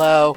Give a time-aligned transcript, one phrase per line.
[0.00, 0.36] Hello.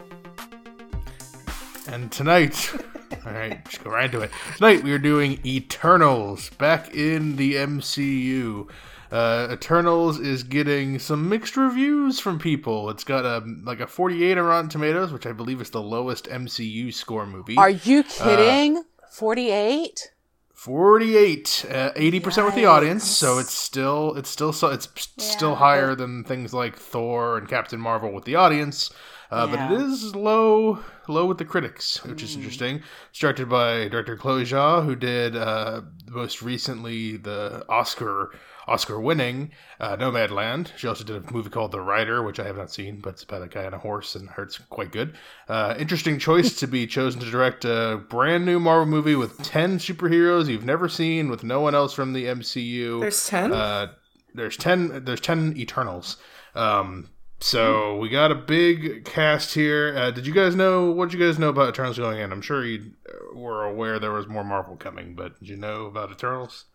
[1.87, 2.73] And tonight,
[3.27, 4.31] all right, just go right into it.
[4.57, 8.67] Tonight we are doing Eternals back in the MCU.
[9.11, 12.89] Uh, Eternals is getting some mixed reviews from people.
[12.89, 16.25] It's got a like a 48 on Rotten Tomatoes, which I believe is the lowest
[16.25, 17.57] MCU score movie.
[17.57, 18.83] Are you kidding?
[19.11, 20.11] 48?
[20.55, 25.88] 48 uh, 80% with the audience so it's still it's still so it's still higher
[25.88, 28.91] but- than things like thor and captain marvel with the audience
[29.31, 33.88] uh, but it is low low with the critics which is interesting it's directed by
[33.88, 38.31] director chloe zhao who did uh, most recently the oscar
[38.67, 42.55] oscar winning uh, nomadland she also did a movie called the rider which i have
[42.55, 45.16] not seen but it's about a guy on a horse and it's quite good
[45.50, 49.80] uh, interesting choice to be chosen to direct a brand new marvel movie with 10
[49.80, 53.52] superheroes you've never seen with no one else from the mcu There's 10?
[53.52, 53.88] uh,
[54.33, 55.03] there's ten.
[55.03, 56.16] There's ten Eternals.
[56.55, 57.09] Um,
[57.42, 59.94] so we got a big cast here.
[59.97, 60.92] Uh, did you guys know?
[60.92, 62.31] What did you guys know about Eternals going in?
[62.31, 62.92] I'm sure you
[63.33, 66.66] were aware there was more Marvel coming, but did you know about Eternals?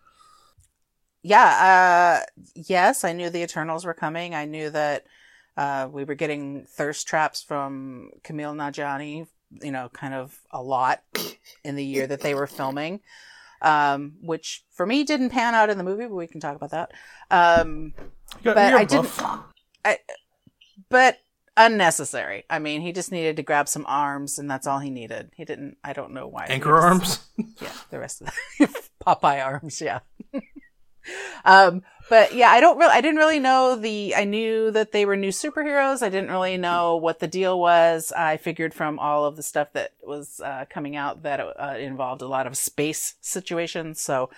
[1.23, 4.35] Yeah, uh yes, I knew the Eternals were coming.
[4.35, 5.05] I knew that
[5.57, 9.27] uh we were getting thirst traps from Kumail Nanjiani,
[9.61, 11.01] you know, kind of a lot
[11.63, 13.01] in the year that they were filming.
[13.61, 16.71] Um, which for me didn't pan out in the movie, but we can talk about
[16.71, 16.91] that.
[17.31, 17.93] Um
[18.37, 19.19] You got- but I didn't.
[19.83, 19.97] I
[20.89, 21.19] but
[21.57, 22.45] unnecessary.
[22.49, 25.31] I mean, he just needed to grab some arms and that's all he needed.
[25.35, 26.45] He didn't I don't know why.
[26.47, 27.19] anchor arms.
[27.61, 28.67] yeah, the rest of the
[29.05, 29.99] Popeye arms, yeah.
[31.45, 35.05] um, but yeah, I don't really, I didn't really know the, I knew that they
[35.05, 36.01] were new superheroes.
[36.01, 38.11] I didn't really know what the deal was.
[38.11, 41.75] I figured from all of the stuff that was uh, coming out that it uh,
[41.77, 43.99] involved a lot of space situations.
[43.99, 44.29] So,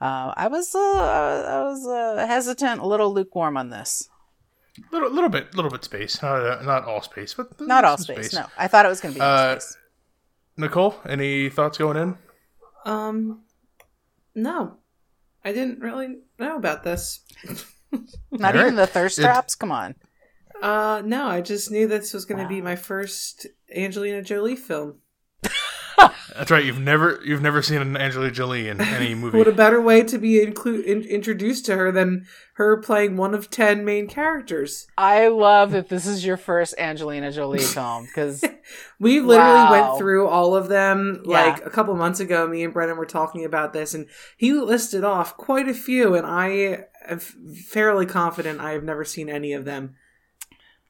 [0.00, 4.08] uh, I was, uh, I was, uh, hesitant, a little lukewarm on this.
[4.92, 6.20] Little, little bit, little bit space.
[6.22, 9.00] Not, uh, not all space, but Not all some space, No, I thought it was
[9.00, 9.76] going to be all Uh, space.
[10.56, 12.18] Nicole, any thoughts going in?
[12.84, 13.42] Um,
[14.34, 14.76] no.
[15.44, 17.20] I didn't really know about this.
[18.32, 19.54] Not all even the thirst It- traps.
[19.54, 19.94] Come on.
[20.60, 22.48] Uh, no, I just knew this was going to Wow.
[22.48, 24.98] be my first Angelina Jolie film.
[26.36, 26.64] That's right.
[26.64, 29.36] You've never, you've never seen an Angelina Jolie in any movie.
[29.38, 33.34] What a better way to be inclu- in- introduced to her than her playing one
[33.34, 34.86] of 10 main characters.
[34.96, 38.44] I love that this is your first Angelina Jolie film because
[39.00, 39.70] We literally Wow.
[39.90, 41.30] went through all of them Yeah.
[41.46, 42.46] like a couple months ago.
[42.46, 46.26] Me and Brennan were talking about this, and he listed off quite a few, and
[46.26, 49.96] I am fairly confident I have never seen any of them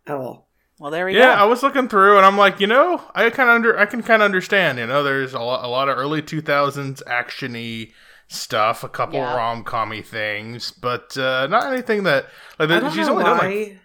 [0.07, 0.48] at all.
[0.79, 1.19] Well, there we go.
[1.19, 3.87] Yeah, I was looking through, and I'm like, you know, I kind of under, I
[3.87, 4.79] can kind of understand.
[4.79, 7.93] You know, there's a lot, a lot of early 2000s actiony
[8.29, 9.35] stuff, a couple Yeah.
[9.35, 12.27] rom commy things, but uh, not anything that
[12.59, 13.39] like I don't she's know only why.
[13.39, 13.79] done like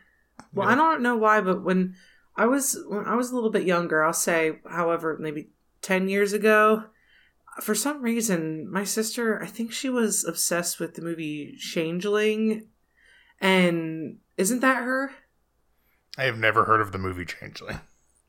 [0.54, 0.74] well, Yeah.
[0.74, 1.96] I don't know why, but when
[2.36, 5.50] I was when I was a little bit younger, I'll say, however, maybe
[5.82, 6.84] ten years ago,
[7.62, 12.68] for some reason, my sister, I think she was obsessed with the movie Changeling,
[13.40, 15.12] and isn't that her?
[16.18, 17.80] I have never heard of the movie Changeling.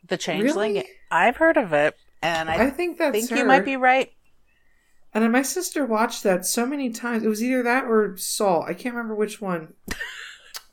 [0.06, 0.74] The Changeling.
[0.74, 0.88] Really?
[1.10, 3.36] I've heard of it, and I, I think that's think her.
[3.36, 4.10] you might be right.
[5.12, 7.22] And then my sister watched that so many times.
[7.22, 8.66] It was either that or Salt.
[8.68, 9.74] I can't remember which one.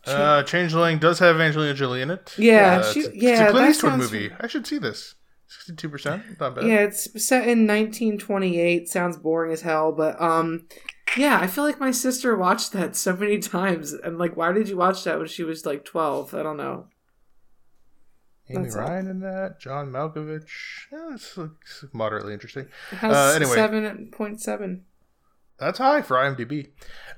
[0.04, 2.34] Uh, Changeling does have Angelina Jolie in it.
[2.36, 4.32] Yeah, uh, she- it's, a- yeah, it's a Clint Eastwood sounds- movie.
[4.40, 5.14] I should see this.
[5.48, 6.66] Sixty-two percent, not bad.
[6.66, 8.90] Yeah, it's set in 1928.
[8.90, 10.66] Sounds boring as hell, but um,
[11.16, 13.94] yeah, I feel like my sister watched that so many times.
[13.94, 16.34] And like, why did you watch that when she was like 12?
[16.34, 16.88] I don't know.
[18.56, 18.76] Amy That's.
[18.76, 19.60] Ryan in that.
[19.60, 20.50] John Malkovich.
[20.92, 22.68] Yeah, it's, it's moderately interesting.
[22.92, 23.56] It has Uh, anyway.
[23.56, 24.86] seven point seven.
[25.60, 26.70] That's high for IMDb.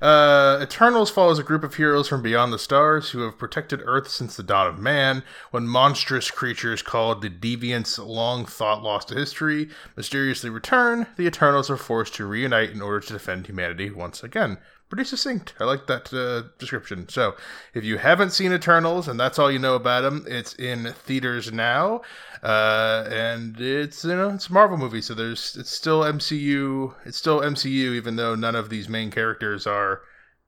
[0.02, 4.08] Uh, Eternals follows a group of heroes from beyond the stars who have protected Earth
[4.10, 5.22] since the dawn of man.
[5.50, 11.70] When monstrous creatures called the Deviants, long thought lost to history, mysteriously return, the Eternals
[11.70, 14.58] are forced to reunite in order to defend humanity once again.
[14.94, 15.54] Pretty succinct.
[15.58, 17.08] I like that uh, description.
[17.08, 17.34] So,
[17.74, 21.50] if you haven't seen Eternals and that's all you know about them, it's in theaters
[21.50, 22.02] now,
[22.44, 26.94] uh, and it's you know it's a Marvel movie, so there's it's still MCU.
[27.04, 30.02] It's still MCU, even though none of these main characters are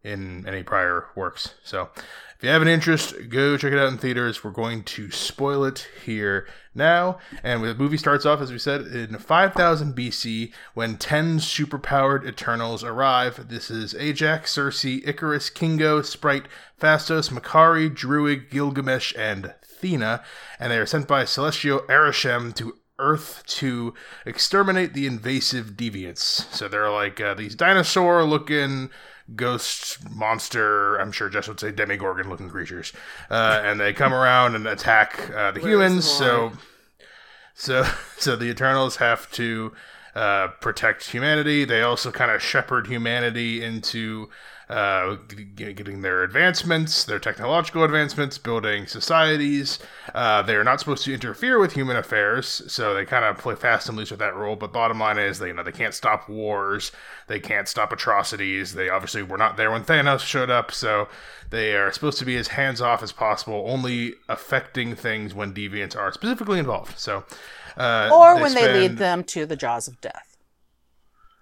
[0.04, 1.54] in any prior works.
[1.64, 1.90] So,
[2.36, 4.44] if you have an interest, go check it out in theaters.
[4.44, 7.18] We're going to spoil it here now.
[7.42, 12.84] And the movie starts off, as we said, in 5000 BC when 10 superpowered Eternals
[12.84, 13.48] arrive.
[13.48, 16.46] This is Ajax, Sersi, Ikaris, Kingo, Sprite,
[16.78, 20.22] Phastos, Makkari, Druig, Gilgamesh, and Athena.
[20.60, 23.94] And they are sent by Celestial Arishem to Earth to
[24.26, 26.52] exterminate the invasive deviants.
[26.52, 28.90] So they're like uh, these dinosaur looking
[29.34, 30.96] ghost monster.
[30.96, 32.92] I'm sure Jess would say Demogorgon looking creatures,
[33.30, 36.04] uh, and they come around and attack uh, the Where's humans.
[36.04, 36.52] So,
[37.54, 37.86] so,
[38.18, 39.72] so the Eternals have to
[40.14, 41.64] uh, protect humanity.
[41.64, 44.30] They also kind of shepherd humanity into
[44.68, 45.14] uh,
[45.54, 49.78] getting their advancements, their technological advancements, building societies.
[50.12, 53.88] Uh, they're not supposed to interfere with human affairs, so they kind of play fast
[53.88, 54.56] and loose with that rule.
[54.56, 56.90] But bottom line is, they you know they can't stop wars,
[57.28, 58.74] they can't stop atrocities.
[58.74, 61.06] They obviously were not there when Thanos showed up, so
[61.50, 65.96] they are supposed to be as hands off as possible, only affecting things when deviants
[65.96, 66.98] are specifically involved.
[66.98, 67.24] So,
[67.76, 70.36] uh, or when they lead them to the jaws of death,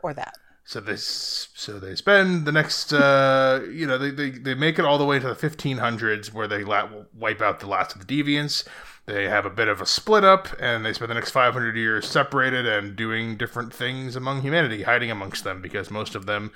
[0.02, 0.34] or that.
[0.66, 4.84] So they so they spend the next uh, you know they, they, they make it
[4.84, 8.22] all the way to the 1500s where they la- wipe out the last of the
[8.22, 8.64] deviants.
[9.06, 12.08] They have a bit of a split up and they spend the next 500 years
[12.08, 16.52] separated and doing different things among humanity, hiding amongst them because most of them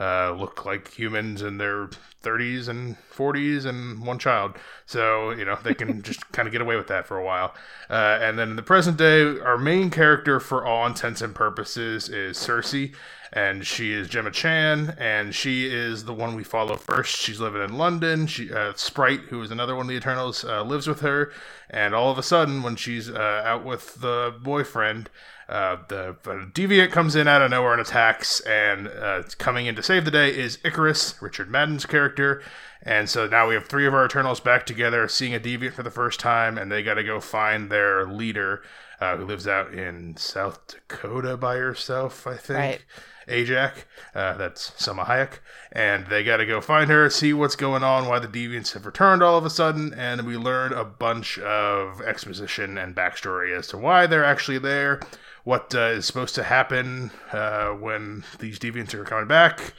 [0.00, 1.90] uh, look like humans in their
[2.22, 4.56] 30s and 40s and one child.
[4.86, 7.54] So, you know, they can just kind of get away with that for a while.
[7.90, 12.08] Uh, and then in the present day, our main character, for all intents and purposes,
[12.08, 12.94] is Sersi.
[13.32, 17.16] And she is Gemma Chan, and she is the one we follow first.
[17.16, 18.26] She's living in London.
[18.26, 21.32] She uh, Sprite, who is another one of the Eternals, uh, lives with her.
[21.68, 25.10] And all of a sudden, when she's uh, out with the boyfriend,
[25.48, 29.74] uh, the uh, deviant comes in out of nowhere and attacks, and uh, coming in
[29.76, 32.42] to save the day is Ikaris, Richard Madden's character.
[32.82, 35.82] And so now we have three of our Eternals back together, seeing a deviant for
[35.82, 38.62] the first time, and they got to go find their leader,
[39.00, 42.58] uh, who lives out in South Dakota by herself, I think.
[42.58, 42.84] Right.
[43.28, 43.84] Ajak,
[44.14, 45.38] uh, that's Salma Hayek,
[45.72, 48.86] and they got to go find her, see what's going on, why the deviants have
[48.86, 53.66] returned all of a sudden, and we learn a bunch of exposition and backstory as
[53.68, 55.00] to why they're actually there,
[55.44, 59.74] what uh, is supposed to happen uh, when these deviants are coming back,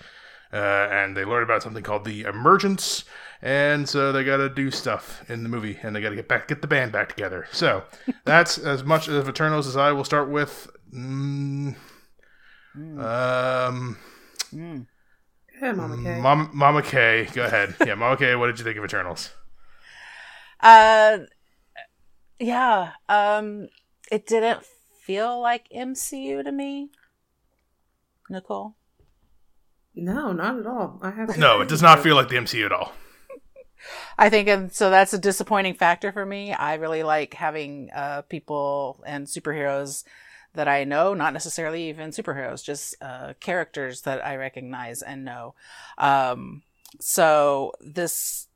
[0.54, 3.04] uh, and they learn about something called the emergence.
[3.42, 6.28] And so they got to do stuff in the movie, and they got to get
[6.28, 7.48] back, get the band back together.
[7.52, 7.84] So
[8.26, 10.70] that's as much of Eternals as I will start with.
[10.94, 11.76] Mm,
[12.76, 13.98] um,
[14.52, 16.20] Yeah, Mama K.
[16.22, 17.76] Mama, Mama K, go ahead.
[17.86, 19.32] Yeah, Mama K, what did you think of Eternals?
[20.60, 21.20] Uh,
[22.40, 22.92] yeah.
[23.10, 23.68] Um,
[24.12, 24.64] it didn't
[25.04, 26.90] feel like MCU to me.
[28.30, 28.76] Nicole.
[29.94, 31.00] no, not at all.
[31.02, 32.94] I have No, it does not feel like the MCU at all.
[34.18, 36.54] I think, and so that's a disappointing factor for me.
[36.54, 40.04] I really like having uh, people and superheroes
[40.54, 45.56] that I know, not necessarily even superheroes, just uh, characters that I recognize and know.
[45.98, 46.64] Um,
[47.00, 48.48] so this,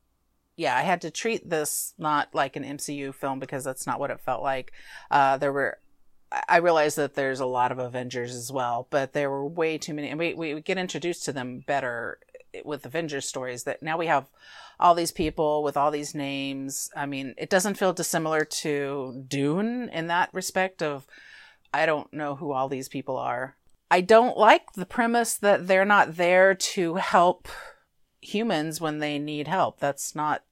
[0.56, 4.10] yeah, I had to treat this not like an MCU film because that's not what
[4.10, 4.72] it felt like.
[5.10, 5.78] Uh, there were.
[6.32, 9.78] I- I realize that there's a lot of Avengers as well, but there were way
[9.78, 12.18] too many, and we, we get introduced to them better
[12.64, 13.62] with Avengers stories.
[13.62, 14.28] That now we have
[14.80, 16.90] all these people with all these names.
[16.96, 21.06] I mean, it doesn't feel dissimilar to Dune in that respect of
[21.76, 23.56] I don't know who all these people are.
[23.90, 27.48] I don't like the premise that they're not there to help
[28.20, 29.78] humans when they need help.
[29.78, 30.42] That's not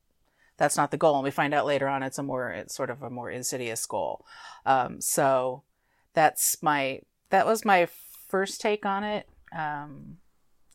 [0.57, 1.17] that's not the goal.
[1.17, 3.85] And we find out later on it's a more it's sort of a more insidious
[3.87, 4.25] goal.
[4.65, 5.63] Um, so
[6.13, 7.89] that's my that was my
[8.29, 9.29] first take on it.
[9.57, 10.19] Um,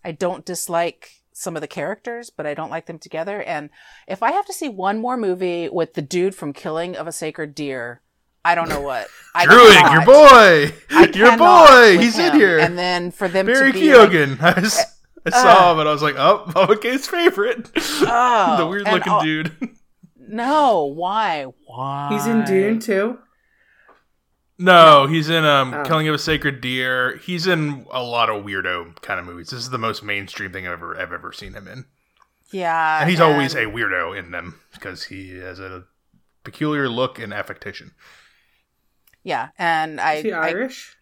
[0.03, 3.41] I don't dislike some of the characters, but I don't like them together.
[3.41, 3.69] And
[4.07, 7.13] if I have to see one more movie with the dude from Killing of a
[7.13, 8.01] Sacred Deer,
[8.46, 9.08] I don't know what.
[9.36, 9.93] I Druig, cannot.
[9.93, 12.58] your boy, your boy, with he's in here.
[12.60, 14.41] And then for them Barry to be like, Keoghan.
[14.41, 17.69] I, s- I uh, saw him and I was like, oh, Mama K's favorite.
[17.75, 19.51] Oh, the weird looking all- dude.
[20.17, 21.46] no, why?
[21.67, 22.10] Why?
[22.12, 23.19] He's in Dune too.
[24.58, 25.84] No, he's in um Oh.
[25.86, 27.17] Killing of a Sacred Deer.
[27.17, 29.50] He's in a lot of weirdo kind of movies.
[29.51, 31.86] This is the most mainstream thing I've ever I've ever seen him in.
[32.51, 35.84] Yeah, And he's always a weirdo in them because he has a
[36.43, 37.91] peculiar look and affectation.
[39.23, 40.95] Yeah, and I, Is he I Irish?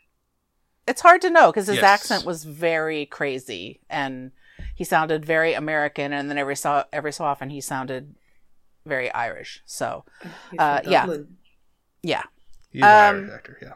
[0.87, 1.83] it's hard to know because his Yes.
[1.83, 4.31] accent was very crazy and
[4.75, 8.15] he sounded very American, and then every so every so often he sounded
[8.85, 9.61] very Irish.
[9.65, 10.05] So
[10.57, 11.05] uh, yeah.
[12.03, 12.23] Yeah,
[12.71, 13.73] He's an Um, Irish actor, yeah.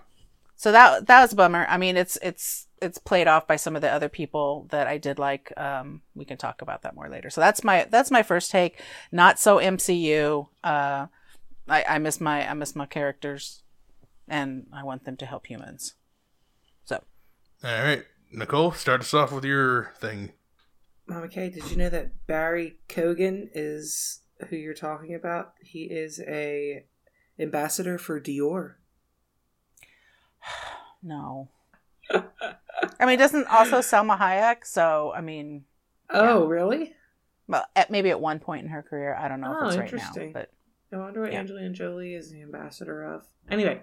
[0.55, 1.65] so that that was a bummer.
[1.67, 4.97] I mean, it's it's it's played off by some of the other people that I
[4.97, 5.51] did like.
[5.57, 7.29] Um, we can talk about that more later.
[7.29, 8.79] So that's my that's my first take.
[9.11, 10.47] Not so MCU.
[10.63, 11.07] Uh,
[11.67, 13.63] I I miss my I miss my characters,
[14.27, 15.95] and I want them to help humans.
[16.85, 17.03] So
[17.63, 20.31] All right, Nicole, start us off with your thing.
[21.07, 25.53] Mama K, did you know that Barry Keoghan is who you're talking about?
[25.61, 26.85] He is a
[27.39, 28.75] ambassador for Dior.
[31.03, 31.49] no.
[32.99, 34.65] I mean, doesn't also Salma Hayek.
[34.65, 35.65] So I mean,
[36.09, 36.93] Oh, really?
[37.47, 39.77] Well, at, maybe at one point in her career, I don't know Oh, if it's
[39.77, 40.33] right now, interesting.
[40.33, 40.49] but
[40.93, 41.39] I wonder what Yeah.
[41.39, 43.25] Angelina Jolie is the ambassador of.
[43.49, 43.81] Anyway,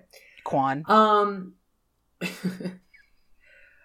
[0.48, 0.82] Quan.
[0.88, 1.54] um,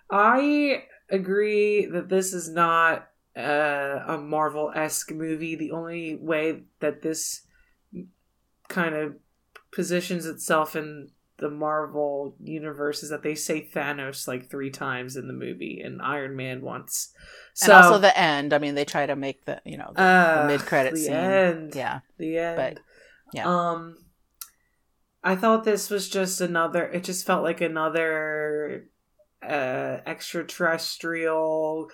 [0.10, 5.56] I agree that this is not uh, a Marvel esque movie.
[5.56, 7.42] The only way that this
[8.70, 9.16] kind of
[9.72, 15.28] positions itself in the Marvel universe is that they say Thanos like three times in
[15.28, 17.14] the movie and Iron Man once.
[17.62, 18.54] and also the end.
[18.54, 21.14] I mean, they try to make the you know the, uh, mid-credit scene.
[21.14, 21.76] End.
[21.76, 22.00] yeah.
[22.18, 22.56] the end.
[22.56, 22.84] But,
[23.34, 23.48] yeah.
[23.48, 23.98] Um,
[25.24, 26.86] I thought this was just another.
[26.86, 28.90] It just felt like another
[29.42, 31.90] uh extraterrestrial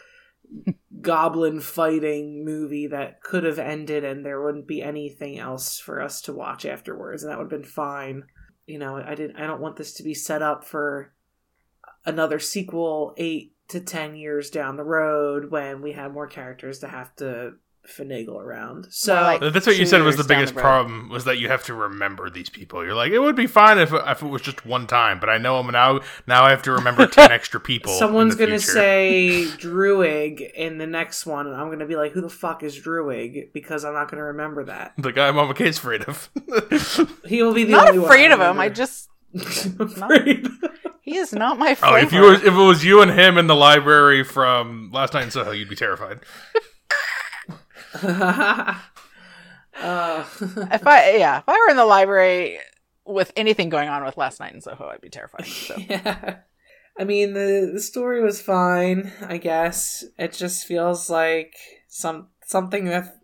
[1.02, 6.22] goblin fighting movie that could have ended and there wouldn't be anything else for us
[6.22, 8.24] to watch afterwards and that would have been fine
[8.68, 11.14] you know i didn't i don't want this to be set up for
[12.06, 16.88] another sequel eight to ten years down the road when we have more characters to
[16.88, 17.54] have to
[17.88, 21.26] finagle around so More like- That's what you said was the biggest the problem was
[21.26, 22.84] that you have to remember these people.
[22.86, 25.38] You're like, it would be fine if, if it was just one time, but I
[25.40, 26.02] know them now.
[26.28, 27.94] Now I have to remember ten extra people.
[27.94, 28.72] Someone's gonna future.
[28.72, 32.78] say Druig in the next one, and I'm gonna be like, "Who the fuck is
[32.80, 34.94] Druig?" Because I'm not gonna remember that.
[34.98, 36.30] the guy Mama Kate's afraid of.
[37.26, 38.60] He will be the not only one afraid I of him.
[38.60, 39.10] I just
[39.80, 40.48] afraid.
[41.02, 43.48] he is not my oh, if you were, if it was you and him in
[43.48, 46.20] the library from last night in Soho, you'd be terrified.
[47.94, 48.76] Uh,
[50.72, 52.60] if I yeah, if I were in the library
[53.06, 55.46] with anything going on with last night in Soho, I'd be terrified.
[55.46, 56.38] So yeah.
[56.98, 59.12] I mean the the story was fine.
[59.22, 61.56] I guess it just feels like
[61.88, 63.16] some something that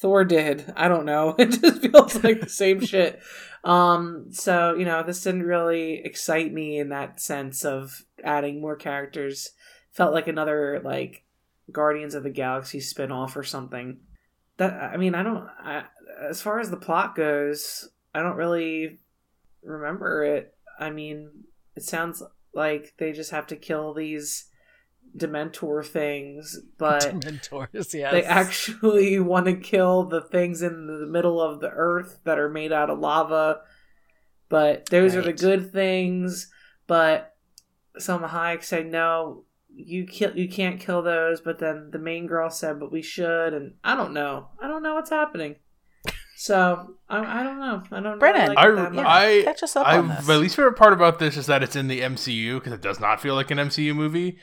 [0.00, 0.72] Thor did.
[0.76, 1.34] I don't know.
[1.38, 3.20] It just feels like the same shit.
[3.64, 4.26] Um.
[4.32, 9.50] So you know, this didn't really excite me in that sense of adding more characters.
[9.92, 11.24] Felt like another like
[11.70, 14.00] Guardians of the Galaxy spin-off or something.
[14.62, 15.48] That I mean, I don't.
[15.58, 15.84] I,
[16.28, 19.00] as far as the plot goes, I don't really
[19.62, 20.54] remember it.
[20.78, 21.30] I mean,
[21.74, 22.22] it sounds
[22.54, 24.46] like they just have to kill these
[25.16, 28.12] Dementor things, but mentors, yes.
[28.12, 32.48] they actually want to kill the things in the middle of the earth that are
[32.48, 33.60] made out of lava.
[34.48, 36.50] But those are the good things.
[36.86, 37.34] But
[37.98, 41.40] Salma Hayek said no, you kill you can't kill those.
[41.40, 43.54] But then the main girl said, but we should.
[43.54, 44.48] And I don't know.
[44.60, 45.56] I don't know what's happening.
[46.36, 47.82] So I, I don't know.
[47.92, 48.18] I don't.
[48.18, 49.06] Brennan, really like I, it that much.
[49.06, 50.26] I, Catch us up I, on this.
[50.26, 52.98] my least favorite part about this is that it's in the MCU because it does
[52.98, 54.38] not feel like an MCU movie.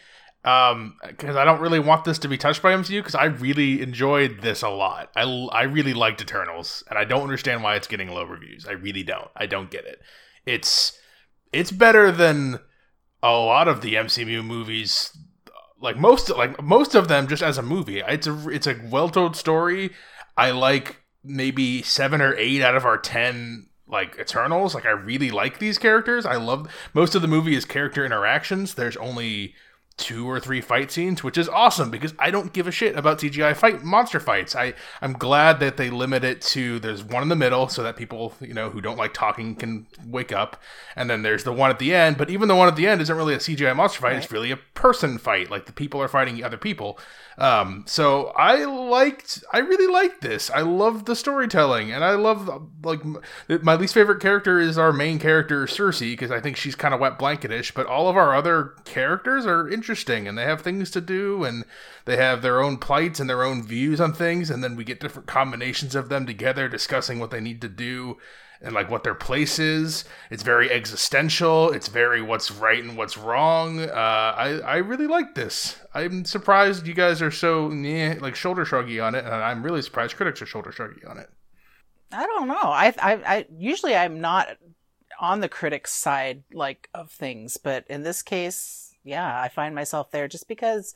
[0.45, 3.81] Um, because I don't really want this to be touched by MCU because I really
[3.81, 5.11] enjoyed this a lot.
[5.13, 8.65] I, I really liked Eternals, and I don't understand why it's getting low reviews.
[8.65, 9.27] I really don't.
[9.35, 9.99] I don't get it.
[10.45, 10.97] It's
[11.51, 12.59] it's better than
[13.21, 15.17] a lot of the MCU movies.
[15.81, 19.09] Like most, like most of them, just as a movie, it's a it's a well
[19.09, 19.91] told story.
[20.35, 24.75] I like maybe seven or eight out of our ten like Eternals.
[24.75, 26.25] Like I really like these characters.
[26.25, 28.75] I love most of the movie is character interactions.
[28.75, 29.55] There's only
[29.99, 33.19] two or three fight scenes, which is awesome because I don't give a shit about
[33.19, 34.55] CGI fight monster fights.
[34.55, 37.97] I I'm glad that they limit it to there's one in the middle so that
[37.97, 40.61] people you know who don't like talking can wake up,
[40.95, 42.17] and then there's the one at the end.
[42.17, 44.15] But even the one at the end isn't really a CGI monster fight.
[44.15, 45.51] It's really a person fight.
[45.51, 46.99] Like the people are fighting other people.
[47.39, 50.51] Um, so I liked, I really liked this.
[50.51, 52.49] I love the storytelling, and I love
[52.83, 53.01] like
[53.63, 56.99] my least favorite character is our main character Sersi because I think she's kind of
[56.99, 57.73] wet blanketish.
[57.73, 59.88] But all of our other characters are interesting,
[60.27, 61.65] and they have things to do, and
[62.05, 64.99] they have their own plights and their own views on things, and then we get
[64.99, 68.17] different combinations of them together discussing what they need to do
[68.61, 70.03] and like what their place is.
[70.29, 71.71] It's very existential.
[71.71, 73.79] It's very what's right and what's wrong.
[73.79, 75.77] Uh, I I really like this.
[75.93, 79.81] I'm surprised you guys are so yeah, like shoulder shruggy on it, and I'm really
[79.81, 81.29] surprised critics are shoulder shruggy on it.
[82.11, 82.55] I don't know.
[82.55, 84.57] I, I, I usually I'm not
[85.19, 90.11] on the critics' side like of things, but in this case, yeah, I find myself
[90.11, 90.93] there just because.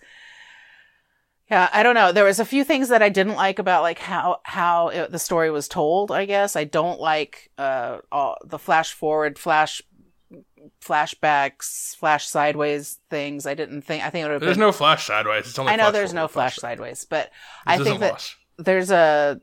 [1.52, 2.12] Yeah, I don't know.
[2.14, 5.20] There was a few things that I didn't like about like how how it, the
[5.20, 6.10] story was told.
[6.10, 9.82] I guess I don't like uh all the flash forward, flash
[10.82, 13.46] flashbacks, flash sideways things.
[13.46, 14.04] I didn't think.
[14.06, 14.62] I think it would have There's been.
[14.62, 15.48] no flash sideways.
[15.48, 17.26] It's only I know there's forward, no flash sideways, but
[17.68, 18.36] This I think that Lost.
[18.58, 19.40] there's a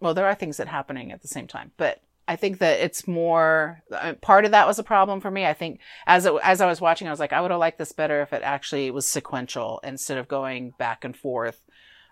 [0.00, 2.00] well there are things that happening at the same time but
[2.30, 5.44] i think that it's more uh, part of that was a problem for me.
[5.44, 7.78] I think as it, as i was watching i was like i would have liked
[7.78, 11.64] this better if it actually was sequential instead of going back and forth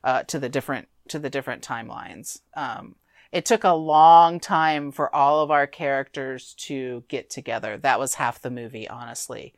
[0.05, 2.41] uh, to the different to the different timelines.
[2.55, 2.97] Um,
[3.33, 7.77] it took a long time for all of our characters to get together.
[7.77, 9.55] That was half the movie honestly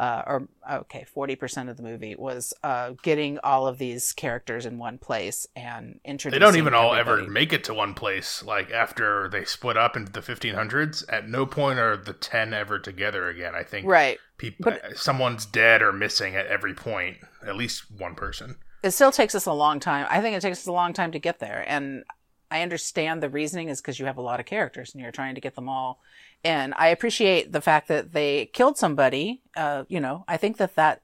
[0.00, 4.64] uh, or okay, forty percent of the movie was uh, getting all of these characters
[4.64, 6.40] in one place and introducing.
[6.40, 8.42] They don't even all ever make it to one place.
[8.42, 12.78] Like after they split up into the 1500s, at no point are the 10 ever
[12.78, 13.54] together again.
[13.54, 14.18] I think right.
[14.38, 17.18] people, But- someone's dead or missing at every point.
[17.46, 18.56] At least one person.
[18.82, 20.06] It still takes us a long time.
[20.08, 22.04] I think it takes us a long time to get there, and
[22.50, 25.34] I understand the reasoning is because you have a lot of characters and you're trying
[25.34, 26.00] to get them all.
[26.42, 29.42] And I appreciate the fact that they killed somebody.
[29.56, 31.02] Uh, you know, I think that that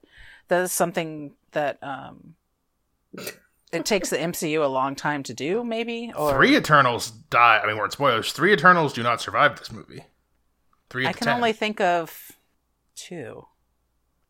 [0.49, 2.35] that is something that um,
[3.73, 6.13] it takes the MCU a long time to do, maybe.
[6.17, 7.61] Or Three Eternals die.
[7.63, 8.33] I mean, we're in spoilers.
[8.33, 10.05] Three Eternals do not survive this movie.
[10.89, 11.35] Three I can 10.
[11.37, 12.33] only think of
[12.95, 13.47] two.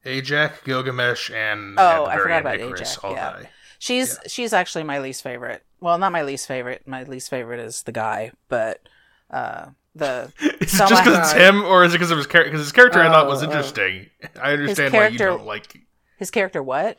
[0.04, 3.30] Ajax, Gilgamesh, and Oh, I forgot about Ikaris Ajax, all yeah.
[3.30, 3.50] die.
[3.78, 5.64] She's she's actually my least favorite.
[5.80, 6.86] Well, not my least favorite.
[6.86, 8.80] My least favorite is the guy, but
[9.30, 9.66] uh,
[9.96, 12.50] the Is it just because it's him, or is it because of his character?
[12.50, 13.50] Because his character I thought was Oh, oh.
[13.50, 14.06] interesting.
[14.40, 15.78] I understand why you character- don't like.
[16.18, 16.62] his character.
[16.62, 16.98] What?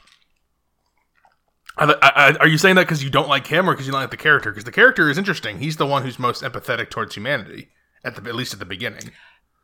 [1.79, 4.01] I, I, are you saying that because you don't like him, or because you don't
[4.01, 4.49] like the character?
[4.51, 5.59] Because the character is interesting.
[5.59, 7.69] He's the one who's most empathetic towards humanity,
[8.03, 9.11] at the at least at the beginning.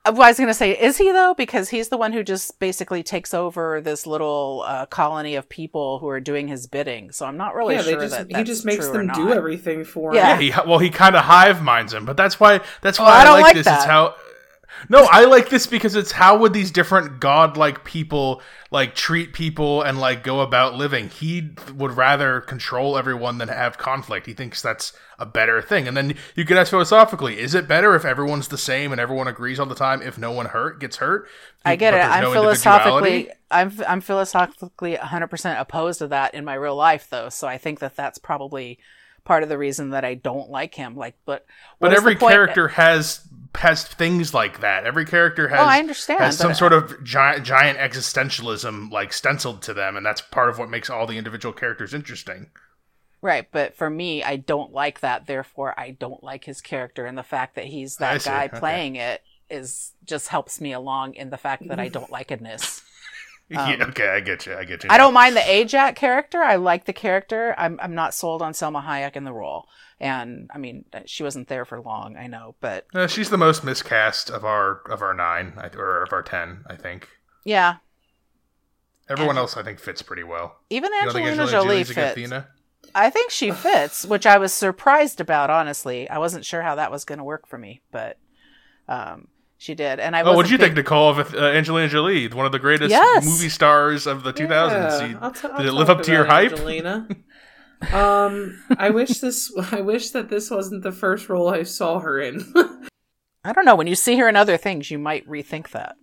[0.06, 1.34] Uh, well, I was going to say, is he though?
[1.34, 6.00] Because he's the one who just basically takes over this little uh, colony of people
[6.00, 7.12] who are doing his bidding.
[7.12, 9.32] So I'm not really yeah, sure they just that he just makes true them do
[9.32, 10.36] everything for Yeah.
[10.36, 10.42] him.
[10.44, 13.12] Yeah, he well he kind of hive minds him, but that's why that's Oh, why
[13.12, 13.66] I I, don't like, like this.
[13.66, 13.76] that.
[13.78, 14.16] It's how
[14.90, 18.42] no, I like this because it's how would these different godlike people
[18.74, 21.08] like treat people and like go about living.
[21.08, 24.26] He would rather control everyone than have conflict.
[24.26, 25.88] He thinks that's a better thing.
[25.88, 29.28] And then you could ask philosophically, is it better if everyone's the same and everyone
[29.28, 31.28] agrees all the time if no one hurt gets hurt?
[31.64, 31.98] I get it.
[31.98, 33.30] I'm no philosophically.
[33.52, 37.30] I'm I'm philosophically 100 percent opposed to that in my real life, though.
[37.30, 38.80] So I think that that's probably
[39.24, 40.96] part of the reason that I don't like him.
[40.96, 41.46] Like, but
[41.80, 43.20] But every character has
[43.56, 44.86] has things like that.
[44.86, 49.62] Every character has Oh, I understand, has some sort of giant giant existentialism like stenciled
[49.64, 52.48] to them, and that's part of what makes all the individual characters interesting.
[53.22, 55.28] Right, but for me, I don't like that.
[55.28, 58.60] Therefore, I don't like his character, and the fact that he's that guy okay.
[58.60, 62.82] playing it is just helps me along in the fact that I don't like itness.
[63.50, 64.56] yeah, okay, I get you.
[64.56, 64.90] I get you.
[64.90, 66.40] Um, I don't mind the Ajax character.
[66.40, 67.56] I like the character.
[67.58, 69.68] I'm I'm not sold on Salma Hayek in the role,
[70.00, 72.18] and I mean she wasn't there for long.
[72.18, 76.04] I know, but Uh, she's the most miscast of our of our nine I- or
[76.04, 76.64] of our ten.
[76.70, 77.10] I think
[77.46, 77.76] yeah,
[79.10, 80.60] everyone And- else I think fits pretty well.
[80.70, 82.12] even You don't think Angelina Angelina Jolie Jolie's fits.
[82.12, 82.48] Athena?
[82.96, 85.50] I think she fits, which I was surprised about.
[85.50, 88.18] Honestly, I wasn't sure how that was going to work for me, but
[88.88, 90.00] um, she did.
[90.00, 92.52] And I Oh, what wasn't do you think, Nicole, of uh, Angelina Jolie, one of
[92.52, 93.26] the greatest Yes.
[93.26, 95.00] movie stars of the 2000s?
[95.02, 96.52] Yeah, You- I'll t- I'll did it live up to your about hype?
[96.52, 97.08] Angelina.
[97.92, 99.52] um, I wish this.
[99.72, 102.54] I wish that this wasn't the first role I saw her in.
[103.46, 103.76] I don't know.
[103.76, 105.98] When you see her in other things, you might rethink that.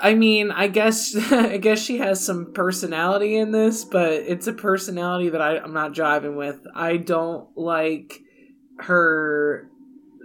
[0.00, 4.52] I mean, I guess I guess she has some personality in this, but it's a
[4.52, 6.66] personality that I, I'm not jiving with.
[6.74, 8.20] I don't like
[8.80, 9.70] her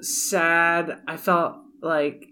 [0.02, 1.02] sad.
[1.08, 2.28] I felt like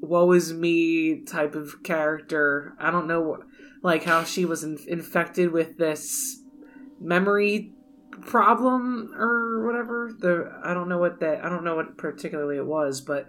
[0.00, 2.74] woe is me type of character.
[2.78, 3.42] I don't know,
[3.82, 6.40] like how she was in- infected with this
[7.00, 7.72] memory
[8.28, 10.12] problem or whatever.
[10.16, 13.26] The I don't know what that I don't know what particularly it was, but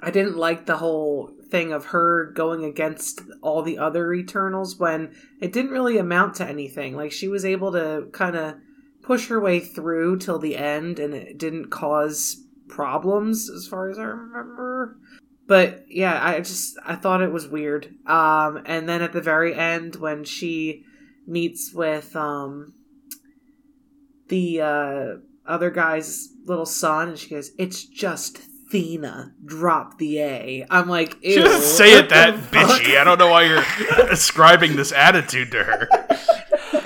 [0.00, 5.14] I didn't like the whole thing of her going against all the other Eternals when
[5.40, 6.96] it didn't really amount to anything.
[6.96, 8.54] Like she was able to kind of
[9.02, 13.98] push her way through till the end and it didn't cause problems as far as
[13.98, 14.96] I remember.
[15.46, 17.94] But yeah, I just I thought it was weird.
[18.06, 20.84] Um and then at the very end when she
[21.26, 22.74] meets with um
[24.28, 25.06] the uh
[25.46, 28.38] other guy's little son and she goes, It's just
[28.70, 29.32] Thena.
[29.44, 30.66] Drop the A.
[30.70, 32.98] I'm like, She Ew, doesn't say it that bitchy.
[32.98, 33.64] I don't know why you're
[34.10, 35.88] ascribing this attitude to her.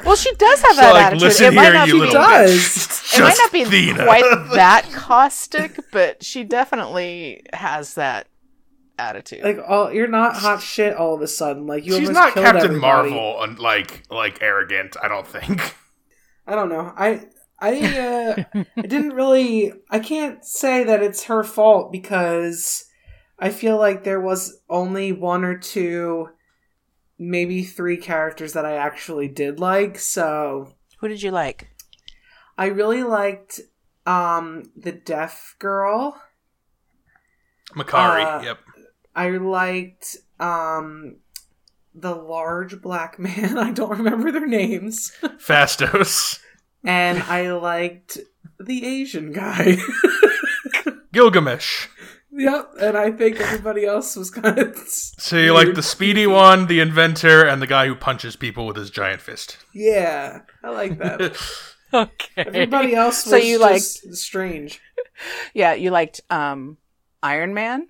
[0.05, 1.23] Well, she does have So, that like, attitude.
[1.23, 3.13] listen it might not you be little does.
[3.15, 4.05] it might not be Thena.
[4.05, 4.23] quite
[4.55, 8.29] that caustic, but she definitely has that
[8.99, 9.43] attitude.
[9.43, 11.67] Like, oh, you're not hot shit all of a sudden.
[11.67, 13.11] Like, you She's almost not killed Captain everybody.
[13.11, 14.97] Marvel, and like like arrogant.
[15.03, 15.75] I don't think.
[16.53, 16.93] I don't know.
[16.99, 17.25] I
[17.59, 18.45] I uh,
[18.77, 19.73] I didn't really.
[19.91, 22.85] I can't say that it's her fault because
[23.39, 26.29] I feel like there was only one or two,
[27.19, 29.99] maybe three characters that I actually did like.
[29.99, 31.71] So Who did you like?
[32.59, 33.61] I really liked
[34.05, 36.21] um the deaf girl.
[37.75, 38.27] Makkari.
[38.27, 38.59] Uh, yep.
[39.15, 41.17] I liked um
[41.95, 43.59] the large black man.
[43.67, 45.13] I don't remember their names.
[45.23, 46.39] Phastos.
[46.85, 48.19] and I liked
[48.59, 49.77] the Asian guy.
[51.13, 51.89] Gilgamesh.
[52.35, 54.75] Yep, and I think everybody else was kind of.
[54.79, 58.77] So you like the speedy one, the inventor, and the guy who punches people with
[58.77, 59.59] his giant fist.
[59.75, 61.37] Yeah, I like that.
[61.93, 62.13] Okay.
[62.39, 64.81] Everybody else was So you just strange.
[65.53, 66.79] Yeah, you liked um
[67.23, 67.89] Iron Man.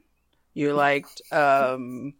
[0.54, 2.14] You liked um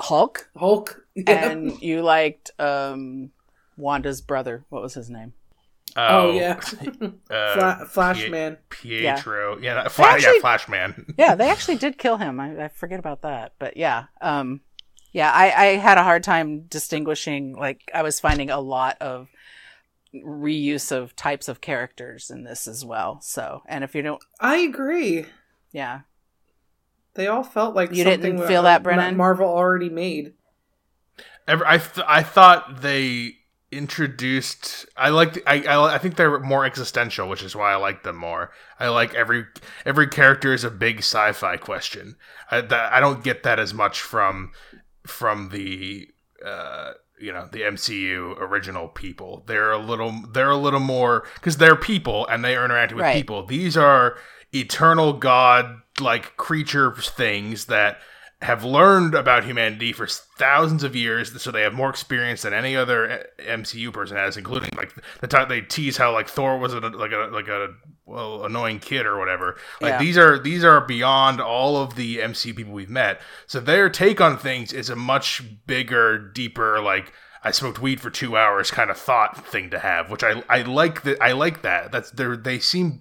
[0.00, 1.04] Hulk, Hulk.
[1.26, 1.48] Yeah.
[1.50, 3.30] and you liked um
[3.76, 4.64] Wanda's brother.
[4.68, 5.32] What was his name?
[5.96, 6.60] oh, yeah,
[7.30, 8.58] uh, Fla- Flash Man.
[8.68, 9.58] Pietro.
[9.58, 11.14] Yeah, that- Fla- Actually- yeah, Flash Man.
[11.18, 12.38] Yeah, they actually did kill him.
[12.38, 14.60] I, I forget about that, but yeah, um,
[15.12, 17.54] yeah, I, I had a hard time distinguishing.
[17.56, 19.28] Like, I was finding a lot of
[20.14, 23.20] reuse of types of characters in this as well.
[23.22, 25.26] So, and if you don't, I agree.
[25.72, 26.00] yeah,
[27.14, 29.16] They all felt like You something didn't that- feel that, Brennan?
[29.16, 30.34] Marvel already made.
[31.48, 33.36] I th- I thought they
[33.70, 34.86] introduced.
[34.96, 35.42] I like.
[35.46, 38.52] I, I I think they're more existential, which is why I like them more.
[38.78, 39.46] I like every
[39.84, 42.16] every character is a big sci-fi question.
[42.50, 44.52] I that, I don't get that as much from
[45.06, 46.08] from the
[46.44, 49.42] uh you know the MCU original people.
[49.46, 53.04] They're a little they're a little more because they're people and they are interacting with
[53.04, 53.16] Right.
[53.16, 53.44] people.
[53.46, 54.16] These are
[54.54, 57.98] eternal god like creature things that
[58.40, 62.76] have learned about humanity for thousands of years, so they have more experience than any
[62.76, 66.72] other uh, MCU person has, including like the time they tease how like Thor was
[66.72, 67.74] a, like a like a
[68.06, 69.56] well annoying kid or whatever.
[69.80, 69.98] Like Yeah.
[69.98, 73.20] these are these are beyond all of the MCU people we've met.
[73.48, 77.12] So their take on things is a much bigger, deeper like.
[77.44, 80.62] I smoked weed for two hours, kind of thought thing to have, which I I
[80.62, 81.92] like that I like that.
[81.92, 82.98] That's they they seem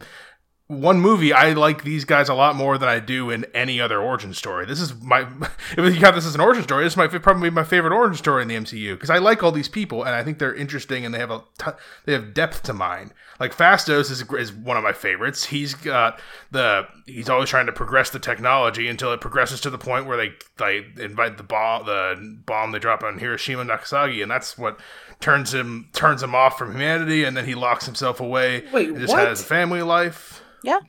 [0.68, 4.02] one movie I like these guys a lot more than I do in any other
[4.02, 4.66] origin story.
[4.66, 5.22] This is my
[5.78, 8.18] if you count this as an origin story, this might probably be my favorite origin
[8.18, 11.06] story in the MCU because I like all these people and I think they're interesting
[11.06, 11.72] and they have a t-
[12.06, 13.14] they have depth to mine.
[13.40, 15.46] Like Phastos is is one of my favorites.
[15.46, 16.20] He's got
[16.52, 20.18] the he's always trying to progress the technology until it progresses to the point where
[20.18, 24.58] they they invite the bomb the bomb they drop on Hiroshima and Nagasaki and that's
[24.58, 24.82] what
[25.22, 29.00] turns him turns him off from humanity and then he locks himself away Wait, and
[29.00, 29.26] just what?
[29.26, 30.44] has a family life.
[30.68, 30.80] Yeah,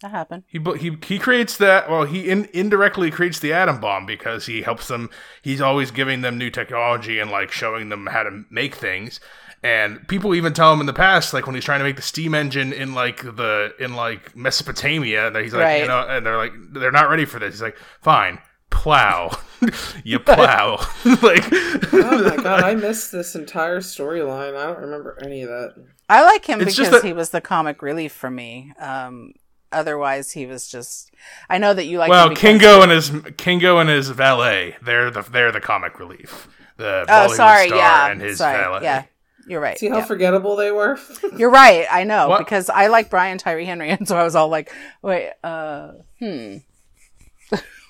[0.00, 0.44] that happened.
[0.46, 1.90] He he he creates that.
[1.90, 5.10] Well, he in, indirectly creates the atom bomb because he helps them.
[5.42, 9.20] He's always giving them new technology and like showing them how to make things.
[9.64, 12.02] And people even tell him in the past, like when he's trying to make the
[12.02, 15.82] steam engine in like the in like Mesopotamia, that he's like, Right.
[15.82, 17.54] you know, and they're like, they're not ready for this.
[17.54, 19.30] He's like, fine, plow,
[20.04, 20.78] you plow,
[21.22, 21.44] like.
[21.92, 24.56] Oh my god, I missed this entire storyline.
[24.56, 25.74] I don't remember any of that.
[26.18, 28.72] I like him It's because that- he was the comic relief for me.
[28.78, 29.32] Um,
[29.70, 31.10] otherwise, he was just.
[31.48, 32.10] I know that you like.
[32.10, 35.98] well, him because- Kingo and his Kingo and his valet, they're the they're the comic
[35.98, 36.48] relief.
[36.76, 37.66] The Oh, Bollywood sorry.
[37.68, 38.58] star Yeah, and his sorry.
[38.58, 38.80] valet.
[38.82, 39.04] Yeah,
[39.46, 39.78] you're right.
[39.78, 40.04] See how yeah.
[40.04, 40.98] forgettable they were?
[41.36, 41.86] You're right.
[41.90, 42.38] I know What?
[42.38, 44.72] because I like Brian Tyree Henry, and so I was all like,
[45.02, 46.56] "Wait, uh, hmm."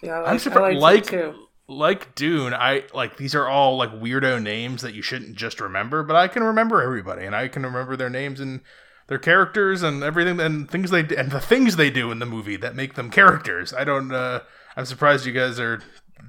[0.03, 0.79] yeah, I I'm like, I surprised.
[0.81, 1.47] liked Like, it too.
[1.68, 6.03] Like Dune, I like these are all like weirdo names that you shouldn't just remember,
[6.03, 8.61] but I can remember everybody, and I can remember their names and
[9.09, 12.57] their characters and everything and things they and the things they do in the movie
[12.57, 13.72] that make them characters.
[13.72, 14.12] I don't.
[14.12, 14.40] uh
[14.77, 15.81] I'm surprised you guys are.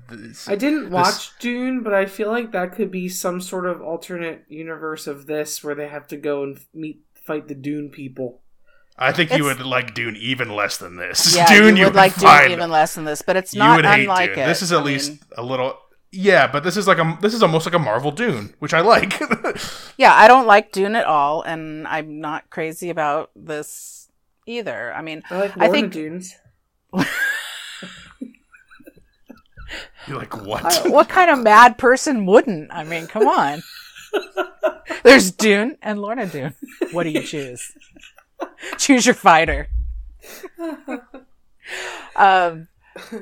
[0.10, 3.82] this- I didn't watch Dune, but I feel like that could be some sort of
[3.82, 8.42] alternate universe of this where they have to go and meet fight the Dune people.
[8.98, 11.36] I think you would like Dune even less than this.
[11.36, 13.76] Yeah, Dune, you would like Dune even less than this, but it's not you not
[13.78, 14.44] would hate unlike Dune.
[14.44, 14.48] it.
[14.48, 15.78] This is at I least mean, a little.
[16.12, 18.82] Yeah, but this is like a this is almost like a Marvel Dune, which I
[18.82, 19.20] like.
[19.98, 24.10] yeah, I don't like Dune at all, and I'm not crazy about this
[24.46, 24.94] either.
[24.94, 26.36] I mean, I like I think- Dunes.
[30.08, 30.64] You're like what?
[30.66, 32.72] I- what kind of mad person wouldn't?
[32.72, 33.64] I mean, come on.
[35.04, 36.54] There's Dune and Lorna Doone.
[36.92, 37.72] What do you choose?
[38.78, 39.68] choose your fighter.
[42.16, 42.68] um,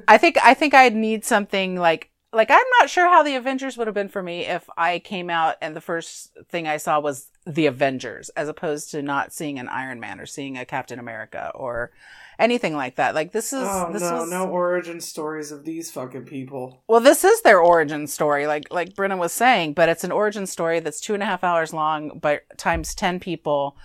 [0.08, 3.78] I think I think I'd need something like like I'm not sure how the Avengers
[3.78, 7.00] would have been for me if I came out and the first thing I saw
[7.00, 11.00] was the Avengers as opposed to not seeing an Iron Man or seeing a Captain
[11.00, 11.92] America or
[12.40, 13.16] anything like that.
[13.16, 16.84] Like this is Oh this no, was no origin stories of these fucking people.
[16.88, 20.48] well, this is their origin story, like like Brennan was saying, but it's an origin
[20.48, 23.76] story that's two and a half hours long, but times ten people,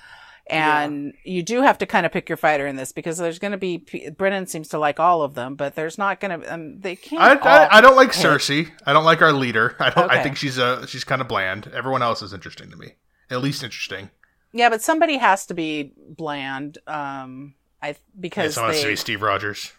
[0.48, 3.52] and you do have to kind of pick your fighter in this because there's going
[3.52, 3.84] to be
[4.16, 7.20] Brennan seems to like all of them, but there's not going to um, they can't.
[7.22, 8.10] I, I, I don't like.
[8.10, 8.70] Sersi.
[8.84, 9.74] I don't like our leader.
[9.80, 10.10] I don't.
[10.10, 11.70] I think she's a she's kind of bland.
[11.74, 12.92] Everyone else is interesting to me.
[13.30, 14.10] At least interesting.
[14.52, 16.78] Yeah, but somebody has to be bland.
[16.86, 19.72] Um, I Yeah, because someone has to be Steve Rogers.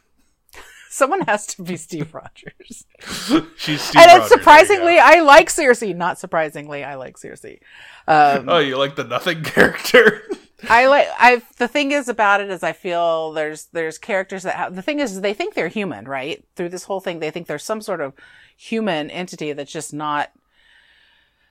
[0.89, 2.86] someone has to be Steve Rogers.
[3.58, 4.27] she's Steve and Rogers.
[4.30, 5.95] surprisingly, I like Sersi.
[5.95, 7.60] Not surprisingly, I like Sersi.
[8.08, 8.49] Um.
[8.49, 10.23] Oh, you like the nothing character?
[10.70, 14.56] I like I the thing is about it is I feel there's there's characters that
[14.56, 16.43] have the thing is they think they're human, right?
[16.56, 18.13] Through this whole thing they think there's some sort of
[18.56, 20.32] human entity that's just not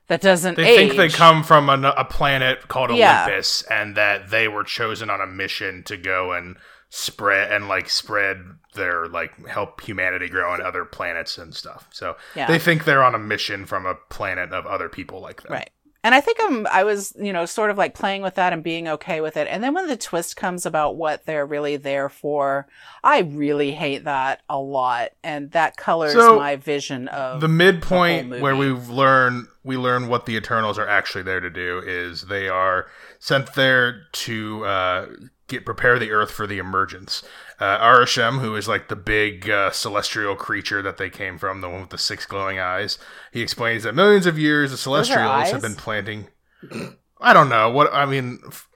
[0.09, 3.25] that doesn't They think they come from a, a planet called Yeah.
[3.25, 6.57] Olympus, and that they were chosen on a mission to go and
[6.90, 8.38] spread and like spread
[8.75, 11.88] their like help humanity grow on other planets and stuff.
[11.90, 12.47] So Yeah.
[12.47, 15.53] they think they're on a mission from a planet of other people like them.
[15.53, 15.71] Right.
[16.07, 18.62] And I think I'm, I was, you know, sort of like playing with that and
[18.62, 19.49] being okay with it.
[19.51, 22.69] And then when the twist comes about what they're really there for,
[23.03, 25.11] I really hate that a lot.
[25.25, 28.40] And that colors So, my vision of The midpoint movie.
[28.40, 32.49] where we learn we learn what the Eternals are actually there to do is they
[32.49, 32.87] are
[33.19, 35.07] sent there to uh,
[35.49, 37.25] get prepare the Earth for the emergence.
[37.59, 41.71] Uh, Arishem, who is like the big uh, celestial creature that they came from, the
[41.71, 42.99] one with the six glowing eyes,
[43.33, 46.27] he explains that millions of years the Celestials have been planting.
[47.21, 48.40] I don't know what I mean.
[48.47, 48.69] f-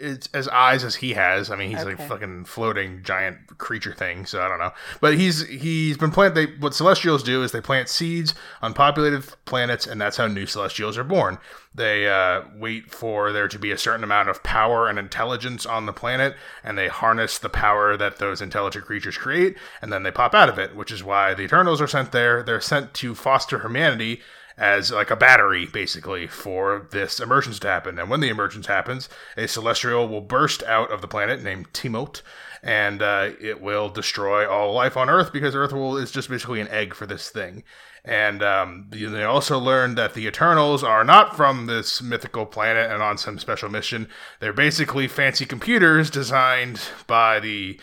[0.00, 1.50] It's as eyes as he has.
[1.50, 2.08] I mean, he's like Okay.
[2.08, 4.26] fucking floating giant creature thing.
[4.26, 4.72] So I don't know.
[5.00, 6.34] But he's he's been plant.
[6.34, 10.46] They what Celestials do is they plant seeds on populated planets, and that's how new
[10.46, 11.38] Celestials are born.
[11.74, 15.86] They uh, wait for there to be a certain amount of power and intelligence on
[15.86, 16.34] the planet,
[16.64, 20.48] and they harness the power that those intelligent creatures create, and then they pop out
[20.48, 20.74] of it.
[20.74, 22.42] Which is why the Eternals are sent there.
[22.42, 24.20] They're sent to foster humanity
[24.60, 27.98] as like a battery basically for this emergence to happen.
[27.98, 32.20] And when the emergence happens, a celestial will burst out of the planet named Tiamut,
[32.62, 36.60] and uh, it will destroy all life on Earth because Earth will is just basically
[36.60, 37.64] an egg for this thing.
[38.04, 43.02] And um, they also learned that the Eternals are not from this mythical planet and
[43.02, 44.08] on some special mission.
[44.40, 47.80] They're basically fancy computers designed by the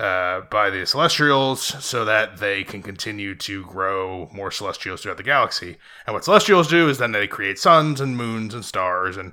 [0.00, 5.22] uh, by the Celestials so that they can continue to grow more Celestials throughout the
[5.22, 5.76] galaxy.
[6.06, 9.32] And what Celestials do is then they create suns and moons and stars and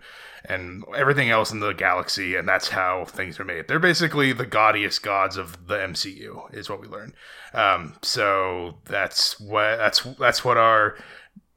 [0.49, 3.67] and everything else in the galaxy, and that's how things are made.
[3.67, 7.13] They're basically the gaudiest gods of the MCU, is what we learn.
[7.53, 10.95] Um, so that's what that's that's what our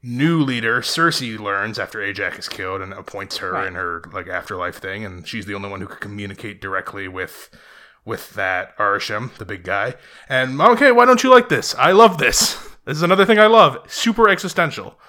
[0.03, 3.67] new leader Sersi learns after Ajax is killed and appoints her Right.
[3.67, 7.49] in her like afterlife thing, and she's the only one who could communicate directly with
[8.05, 9.95] with that Arishem, the big guy.
[10.27, 11.75] And okay, why don't you like this?
[11.75, 12.67] I love this.
[12.83, 13.77] This is another thing I love.
[13.91, 14.99] Super existential.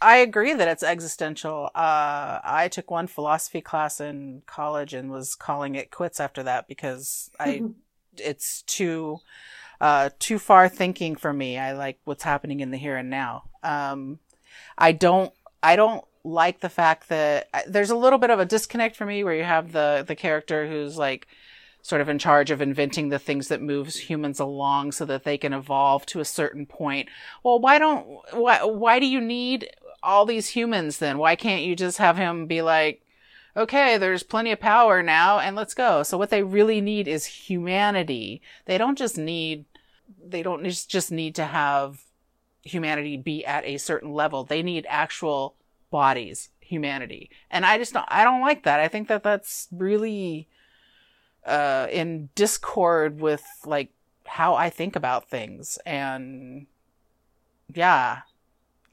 [0.00, 1.66] I agree that it's existential.
[1.74, 6.66] Uh, I took one philosophy class in college and was calling it quits after that
[6.66, 7.62] because I,
[8.16, 9.18] it's too,
[9.82, 11.58] uh, too far thinking for me.
[11.58, 13.44] I like what's happening in the here and now.
[13.62, 14.18] Um,
[14.78, 15.30] I don't,
[15.62, 19.04] I don't like the fact that I, there's a little bit of a disconnect for
[19.04, 21.28] me where you have the the character who's like
[21.84, 25.36] sort of in charge of inventing the things that moves humans along so that they
[25.36, 27.10] can evolve to a certain point.
[27.42, 29.68] Well, why don't why why do you need
[30.02, 31.18] all these humans then?
[31.18, 33.02] Why can't you just have him be like,
[33.54, 36.02] okay, there's plenty of power now and let's go.
[36.02, 38.40] So what they really need is humanity.
[38.64, 39.66] They don't just need
[40.26, 42.00] they don't just need to have
[42.62, 44.42] humanity be at a certain level.
[44.42, 45.54] They need actual
[45.90, 47.28] bodies, humanity.
[47.50, 48.80] And I just don't I don't like that.
[48.80, 50.48] I think that that's really
[51.46, 53.90] uh in discord with like
[54.26, 56.66] how I think about things and
[57.72, 58.20] yeah.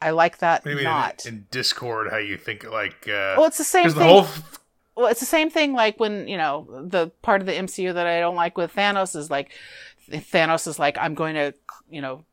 [0.01, 1.25] I like that Maybe not.
[1.25, 3.99] in, in Discord, how you think like uh, well, it's the same thing.
[3.99, 4.59] the whole f-
[4.95, 8.07] well, it's the same thing like when, you know, the part of the MCU that
[8.07, 9.51] I don't like with Thanos is like
[10.09, 11.53] Thanos is like I'm going to,
[11.89, 12.25] you know,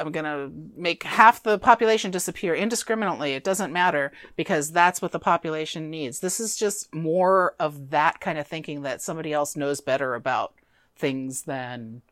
[0.00, 3.34] I'm going to make half the population disappear indiscriminately.
[3.34, 6.20] It doesn't matter because that's what the population needs.
[6.20, 10.54] This is just more of that kind of thinking that somebody else knows better about
[10.96, 12.02] things than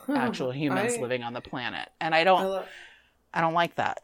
[0.00, 0.16] hmm.
[0.16, 1.88] actual humans I- living on the planet.
[2.00, 2.66] And I I, don't li-
[3.32, 4.00] I don't like that.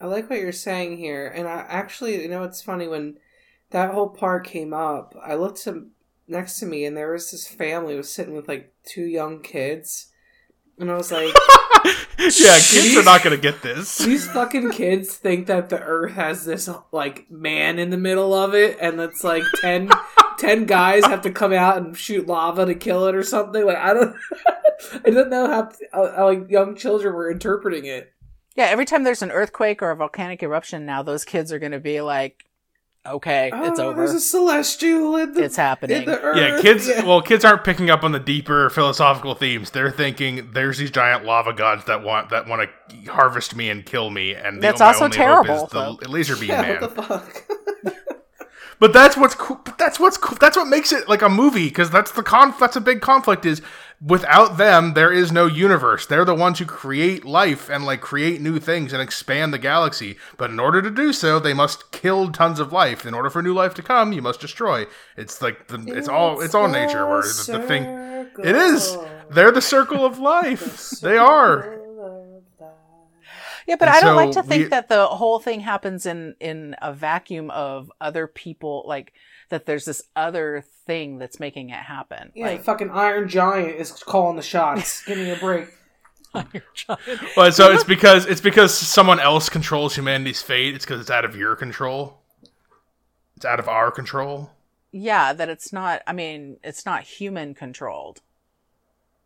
[0.00, 3.18] I like what you're saying here, and I actually, you know, it's funny when
[3.68, 5.14] that whole part came up.
[5.22, 5.88] I looked to,
[6.26, 9.42] next to me, and there was this family who was sitting with like two young
[9.42, 10.09] kids,
[10.80, 11.34] and I was like,
[12.18, 13.98] yeah, kids are not gonna get this.
[13.98, 18.54] these fucking kids think that the Earth has this like man in the middle of
[18.54, 19.90] it, and it's like 10,
[20.38, 23.64] 10 guys have to come out and shoot lava to kill it or something.
[23.64, 24.16] Like I don't,
[25.04, 28.12] I don't know how, uh, how like young children were interpreting it.
[28.56, 31.72] Yeah, every time there's an earthquake or a volcanic eruption now, those kids are going
[31.72, 32.44] to be like,
[33.06, 33.98] okay, it's Oh, over.
[34.00, 35.98] There's a celestial in the It's happening.
[36.02, 36.36] in the Earth.
[36.36, 36.88] Yeah, kids.
[36.88, 37.04] Yeah.
[37.04, 39.70] Well, kids aren't picking up on the deeper philosophical themes.
[39.70, 43.84] They're thinking there's these giant lava gods that want that want to harvest me and
[43.84, 46.62] kill me, and the- That's my also only hope terrible, is the laser beam yeah,
[46.62, 46.80] man.
[46.80, 47.49] what the fuck?
[48.80, 49.60] But that's what's cool.
[49.62, 50.38] But that's what's cool.
[50.40, 52.58] That's what makes it like a movie because that's the conf.
[52.58, 53.44] That's a big conflict.
[53.44, 53.60] Is
[54.00, 56.06] without them, there is no universe.
[56.06, 60.16] They're the ones who create life and like create new things and expand the galaxy.
[60.38, 63.04] But in order to do so, they must kill tons of life.
[63.04, 64.86] In order for new life to come, you must destroy.
[65.14, 67.06] It's like the, it's all it's all nature.
[67.06, 67.84] Where the, the thing
[68.42, 68.96] it is.
[69.30, 70.90] They're the circle of life.
[71.00, 71.80] They are.
[73.66, 76.34] Yeah, but And I don't like to think we- that the whole thing happens in
[76.40, 78.84] in a vacuum of other people.
[78.86, 79.12] Like
[79.50, 82.32] that, there's this other thing that's making it happen.
[82.34, 85.02] Yeah, like the fucking Iron Giant is calling the shots.
[85.06, 85.68] Give me a break.
[87.34, 90.74] But so it's because it's because someone else controls humanity's fate.
[90.74, 92.18] It's because it's out of your control.
[93.36, 94.50] It's out of our control.
[94.92, 96.02] yeah, that it's not.
[96.06, 98.20] I mean, it's not human controlled.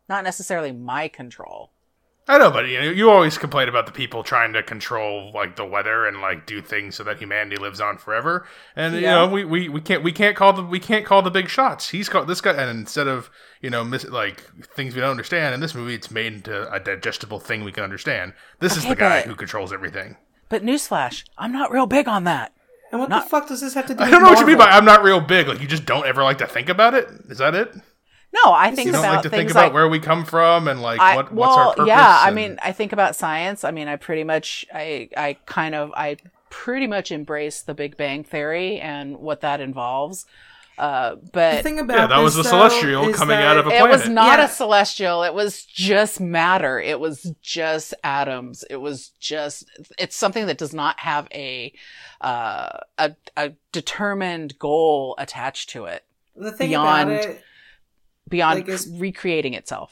[0.08, 1.70] Not necessarily my control.
[2.26, 5.56] I know, but you know, you always complain about the people trying to control like
[5.56, 8.46] the weather and like do things so that humanity lives on forever.
[8.74, 11.30] And you know, we, we, we can't we can't call the we can't call the
[11.30, 11.90] big shots.
[11.90, 15.54] He's called this guy, and instead of you know miss, like things we don't understand
[15.54, 18.32] in this movie, it's made into a digestible thing we can understand.
[18.58, 20.16] This is the guy but- who controls everything.
[20.48, 22.52] But newsflash, I'm not real big on that.
[22.92, 24.02] And what Not- the fuck does this have to do?
[24.04, 25.48] I don't know what you mean by I'm not real big.
[25.48, 27.08] Like you just don't ever like to think about it.
[27.28, 27.74] Is that it?
[28.44, 30.24] No, I think You don't about like to things think about like where we come
[30.24, 31.88] from and like I, what well, what's our purpose.
[31.88, 32.20] yeah.
[32.22, 33.62] I mean, I think about science.
[33.64, 36.16] I mean, I pretty much, I, I kind of, I
[36.50, 40.26] pretty much embrace the Big Bang Theory and what that involves.
[40.76, 43.66] Uh, The but thing about Yeah, that was this, the celestial is coming out of
[43.66, 43.86] a planet.
[43.86, 44.46] it was not Yeah.
[44.46, 45.22] a celestial.
[45.22, 46.80] It was just matter.
[46.80, 48.64] It was just atoms.
[48.68, 51.72] It was just, it's something that does not have a,
[52.20, 56.02] uh, a, a determined goal attached to it
[56.34, 57.44] the thing beyond- about it.
[58.34, 59.90] Beyond Like, it's- recreating itself.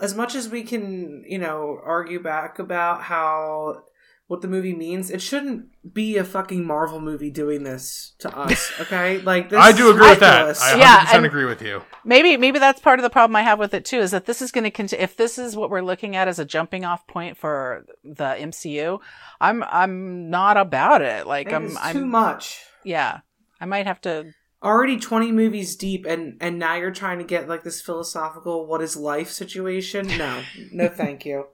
[0.00, 3.82] as much as we can, you know, argue back about how
[4.28, 5.62] what the movie means, it shouldn't
[5.94, 8.70] be a fucking Marvel movie doing this to us.
[8.82, 10.32] Okay, like this I do agree with that.
[10.46, 10.62] ridiculous.
[10.62, 11.82] I 100% Yeah, and- agree with you.
[12.04, 14.40] Maybe maybe that's part of the problem I have with it too is that this
[14.42, 17.06] is going to continue if this is what we're looking at as a jumping off
[17.06, 19.00] point for the MCU,
[19.40, 21.26] I'm I'm not about it.
[21.26, 22.60] Like It I'm I'm too much.
[22.84, 23.20] yeah.
[23.60, 27.48] I might have to Already twenty movies deep, and and now you're trying to get
[27.48, 30.06] like this philosophical "what is life" situation.
[30.18, 30.42] No,
[30.72, 31.46] no, thank you.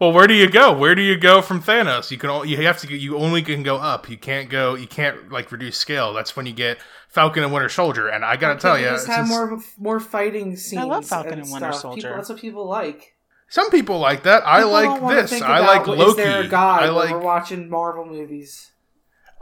[0.00, 0.72] Well, where do you go?
[0.76, 2.10] Where do you go from Thanos?
[2.10, 4.08] You can o- you have to you only can go up.
[4.08, 4.74] You can't go.
[4.74, 6.12] You can't like reduce scale.
[6.12, 8.08] That's when you get Falcon and Winter Soldier.
[8.08, 10.82] And I gotta Why tell you, just have more more fighting scenes.
[10.82, 11.80] i love Falcon and Winter stuff?
[11.82, 12.00] Soldier.
[12.00, 13.14] People, that's what people like.
[13.48, 14.42] some people like that.
[14.46, 15.42] I People don't like this.
[15.42, 16.02] I like Loki.
[16.02, 17.10] Is there a god I when like.
[17.10, 18.72] we're watching Marvel movies?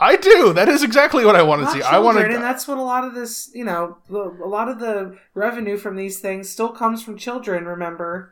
[0.03, 0.53] I do.
[0.53, 1.81] That is exactly what I want to see.
[1.81, 4.81] I want children, and that's what a lot of this, you know, a lot of
[4.81, 7.67] the revenue from these things still comes from children.
[7.67, 8.32] Remember?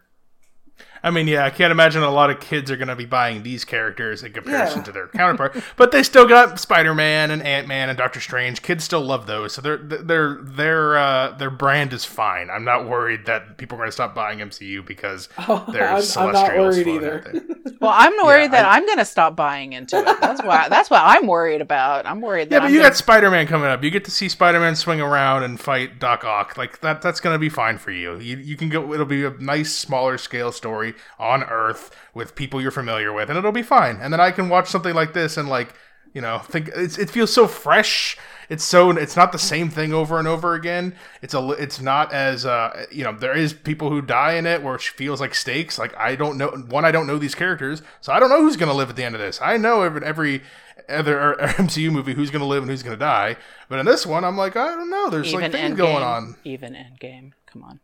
[1.02, 3.42] I mean, yeah, I can't imagine a lot of kids are going to be buying
[3.42, 4.84] these characters in comparison Yeah.
[4.84, 5.56] to their counterpart.
[5.76, 8.62] but they still got Spider Man and Ant Man and Doctor Strange.
[8.62, 12.50] Kids still love those, so their their their uh, their brand is fine.
[12.50, 16.28] I'm not worried that people are going to stop buying MCU because Oh, there's I'm,
[16.28, 17.44] I'm not worried either.
[17.80, 20.04] Well, I'm worried Yeah, that I- I, am going to stop buying into it.
[20.20, 22.04] That's why that's what I'm worried about.
[22.04, 23.82] I'm worried that Yeah, but I'm you gonna- got Spider Man coming up.
[23.82, 26.58] You get to see Spider Man swing around and fight Doc Ock.
[26.58, 28.18] Like that, that's going to be fine for you.
[28.18, 28.92] You you can go.
[28.92, 33.38] It'll be a nice smaller scale story on Earth with people you're familiar with, and
[33.38, 33.96] it'll be fine.
[34.00, 35.74] And then I can watch something like this and like
[36.14, 38.16] you know think it's, it feels so fresh.
[38.48, 40.96] It's so it's not the same thing over and over again.
[41.22, 44.62] It's a it's not as uh you know there is people who die in it
[44.62, 45.78] where it feels like stakes.
[45.78, 48.56] Like I don't know one I don't know these characters, so I don't know who's
[48.56, 49.40] going to live at the end of this.
[49.40, 50.42] I know every, every
[50.88, 53.36] other MCU movie who's going to live and who's going to die,
[53.68, 55.10] but in this one I'm like I don't know.
[55.10, 56.36] There's like things Endgame, going on.
[56.42, 57.32] Even Endgame.
[57.46, 57.78] Come on.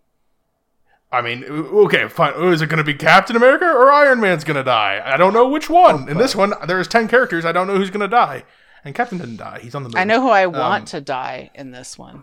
[1.17, 2.33] I mean, okay, fine.
[2.37, 5.01] Oh, Is it going to be Captain America or Iron Man's going to die?
[5.05, 6.09] I don't know which one.
[6.09, 7.45] In this one, there's ten characters.
[7.45, 8.45] I don't know who's going to die.
[8.85, 9.59] And Captain didn't die.
[9.63, 9.99] He's on the moon.
[9.99, 12.23] I know who I want to die in this one.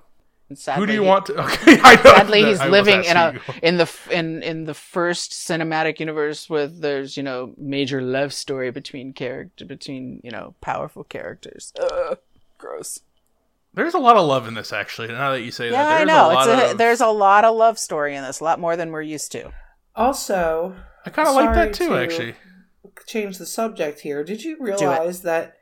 [0.49, 1.33] And sadly, Um, Who do you want to?
[1.43, 2.01] Okay, I know.
[2.03, 3.39] Sadly, he's living in a you.
[3.61, 8.69] in the in in the first cinematic universe with there's you know major love story
[8.71, 11.73] between character between you know powerful characters.
[11.81, 12.17] Ugh,
[12.57, 12.99] gross.
[13.75, 15.07] There's a lot of love in this, actually.
[15.07, 16.31] Now that you say Yeah, that, I know.
[16.31, 18.59] A lot It's a, of, there's a lot of love story in this, a lot
[18.59, 19.51] more than we're used to.
[19.95, 20.75] Also,
[21.05, 22.35] I kind of like that too, to actually.
[23.07, 24.23] change the subject here.
[24.23, 25.55] Did you realize that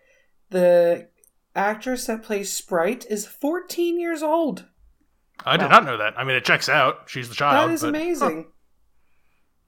[0.49, 1.07] the
[1.55, 4.65] actress that plays Sprite is 14 years old?
[5.45, 5.69] I did Wow.
[5.71, 6.13] not know that.
[6.17, 7.03] I mean, it checks out.
[7.07, 7.69] She's the child.
[7.69, 8.47] that is but- amazing.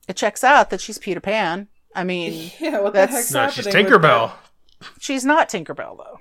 [0.08, 1.70] It checks out that she's Peter Pan.
[1.96, 4.32] I mean, Yeah, what the That's- heck's No, she's happening with Tinkerbell.
[4.82, 4.90] that?
[5.00, 6.20] she's not Tinkerbell though.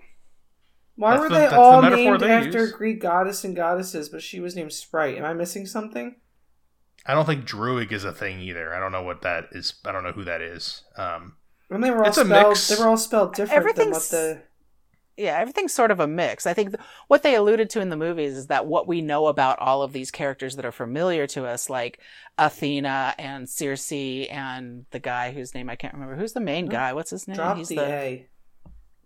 [1.02, 2.72] Why That's were the- they that's the all named they after use.
[2.72, 5.18] Greek goddess and goddesses, but she was named Sprite?
[5.18, 6.14] Am I missing something?
[7.04, 8.72] I don't think Druig is a thing either.
[8.72, 9.74] I don't know what that is.
[9.84, 10.84] I don't know who that is.
[10.96, 11.34] Um,
[11.70, 12.48] And they were all It's a spelled.
[12.50, 12.68] mix.
[12.68, 14.42] They were all spelled different than what Everything's- the.
[15.16, 16.46] yeah, everything's sort of a mix.
[16.46, 19.26] I think th- what they alluded to in the movies is that what we know
[19.26, 21.98] about all of these characters that are familiar to us, like
[22.38, 23.90] Athena and Circe
[24.30, 26.14] and the guy whose name I can't remember.
[26.14, 26.92] Who's the main guy?
[26.92, 27.36] What's his name?
[27.36, 28.26] Drop He's the, A.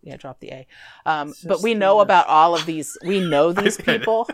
[0.07, 0.66] yeah, drop the A.
[1.04, 2.96] Um, but we know about all of these.
[3.04, 4.00] We know these I said it.
[4.00, 4.28] people.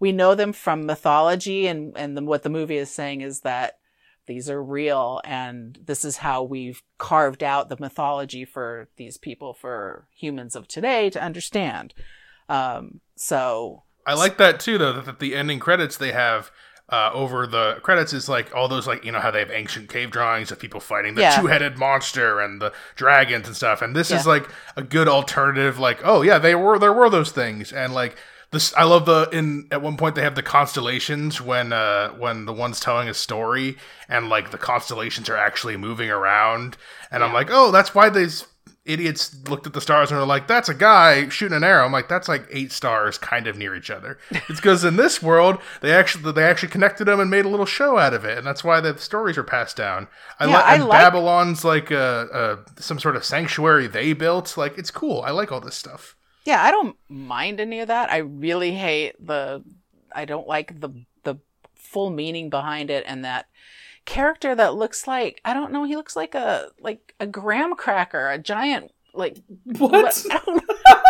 [0.00, 3.78] we know them from mythology, and and the, what the movie is saying is that
[4.26, 9.54] these are real, and this is how we've carved out the mythology for these people
[9.54, 11.94] for humans of today to understand.
[12.48, 15.00] Um, so I like that too, though.
[15.00, 16.50] That the ending credits they have
[16.90, 19.88] uh, over the credits is like all those like you know how they have ancient
[19.88, 21.40] cave drawings of people fighting the Yeah.
[21.40, 23.80] two-headed monster and the dragons and stuff.
[23.80, 25.78] And this is like a good alternative.
[25.78, 28.16] Like, oh yeah, they were there were those things, and like
[28.50, 28.74] this.
[28.74, 32.52] I love the in at one point they have the constellations when uh when the
[32.52, 33.76] one's telling a story
[34.08, 36.76] and like the constellations are actually moving around,
[37.10, 38.46] and I'm like, oh, that's why these
[38.86, 41.92] idiots looked at the stars and were like, "That's a guy shooting an arrow." I'm
[41.92, 44.18] like, "That's like eight stars, kind of near each other."
[44.48, 47.66] It's because in this world, they actually they actually connected them and made a little
[47.66, 50.08] show out of it, and that's why the stories are passed down.
[50.38, 54.12] I, Yeah, li- I and like- Babylon's like uh, uh, some sort of sanctuary they
[54.12, 54.56] built.
[54.56, 55.22] Like, it's cool.
[55.22, 56.14] I like all this stuff.
[56.44, 58.10] yeah, I don't mind any of that.
[58.10, 59.62] I really hate the.
[60.14, 60.90] I don't like the
[61.22, 61.36] the
[61.74, 63.46] full meaning behind it, and that
[64.04, 65.84] character that looks like I don't know.
[65.84, 69.38] He looks like a like a graham cracker, a giant like
[69.78, 70.24] What?
[70.30, 70.62] I don't know.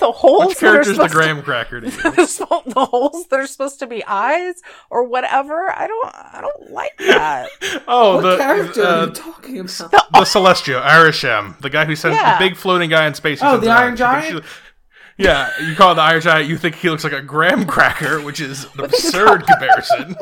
[0.00, 1.92] the holes Which that are character's the graham cracker to you?
[2.02, 4.54] to, the holes that are supposed to be eyes
[4.90, 5.70] or whatever.
[5.76, 6.06] I don't.
[6.14, 7.48] I don't like that.
[7.90, 10.12] Oh, what the character uh, are you talking about?
[10.12, 12.38] the Celestial, Arishem, the guy who sends Yeah.
[12.38, 13.40] the big floating guy in space.
[13.42, 13.68] Oh, the.
[13.70, 14.44] Iron Giant?
[14.44, 16.48] she- Yeah, you call it the Iron Giant.
[16.48, 20.16] You think he looks like a graham cracker, which is an absurd comparison.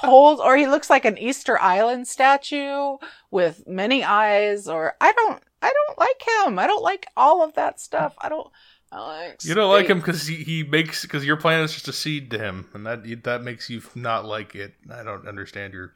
[0.00, 2.98] Holes or he looks like an Easter Island statue
[3.30, 6.58] with many eyes or I don't I don't like him.
[6.58, 8.14] I don't like all of that stuff.
[8.18, 8.48] I don't
[8.92, 11.92] like You don't like him because he, he makes because your plan is just a
[11.92, 14.74] seed to him, and that that makes you not like it.
[14.90, 15.94] I don't understand your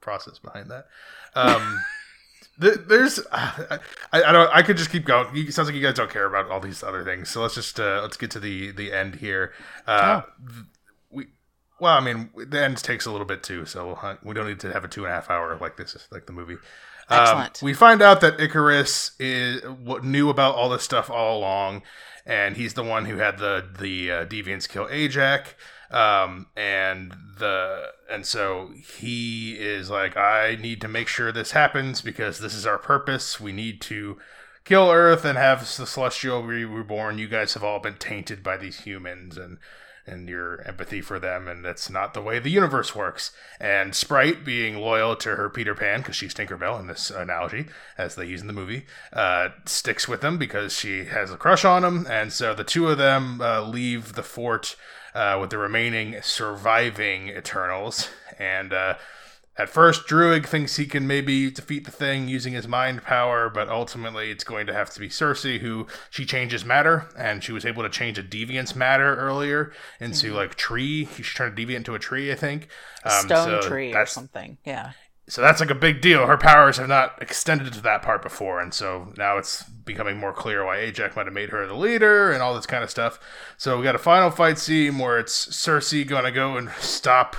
[0.00, 0.86] process behind that.
[1.34, 1.80] Um,
[2.60, 3.78] th- there's I,
[4.12, 5.34] I don't I could just keep going.
[5.34, 7.54] You, it sounds like you guys don't care about all these other things, so let's
[7.54, 9.52] just uh, let's get to the the end here.
[9.86, 10.52] Uh, We
[11.80, 14.72] well, I mean, the end takes a little bit too, so we don't need to
[14.72, 16.56] have a two and a half hour like this, like the movie.
[17.08, 17.60] Um, Excellent.
[17.62, 21.82] we find out that Ikaris is what knew about all this stuff all along,
[22.24, 25.54] and he's the one who had the the uh, deviants kill Ajax.
[25.90, 32.00] Um, and the and so he is like, I need to make sure this happens
[32.00, 33.38] because this is our purpose.
[33.38, 34.18] We need to
[34.64, 37.18] kill Earth and have the Celestial be reborn.
[37.18, 39.58] You guys have all been tainted by these humans and
[40.06, 43.32] and your empathy for them, and that's not the way the universe works.
[43.58, 48.14] And Sprite, being loyal to her Peter Pan, because she's Tinkerbell in this analogy, as
[48.14, 51.84] they use in the movie, uh, sticks with him because she has a crush on
[51.84, 54.76] him, and so the two of them uh, leave the fort
[55.14, 58.94] uh, with the remaining surviving Eternals, and uh,
[59.56, 63.68] at first, Druig thinks he can maybe defeat the thing using his mind power, but
[63.68, 67.64] ultimately it's going to have to be Sersi who she changes matter, and she was
[67.64, 71.08] able to change a deviance matter earlier into like tree.
[71.16, 72.68] She turned a deviant into a tree, I think.
[73.04, 74.58] Um, stone so tree or something.
[74.64, 74.92] Yeah.
[75.28, 76.26] so that's like a big deal.
[76.26, 80.32] Her powers have not extended to that part before, and so now it's becoming more
[80.32, 83.20] clear why Ajax might have made her the leader and all this kind of stuff.
[83.56, 87.36] So we got a final fight scene where it's Sersi going to go and stop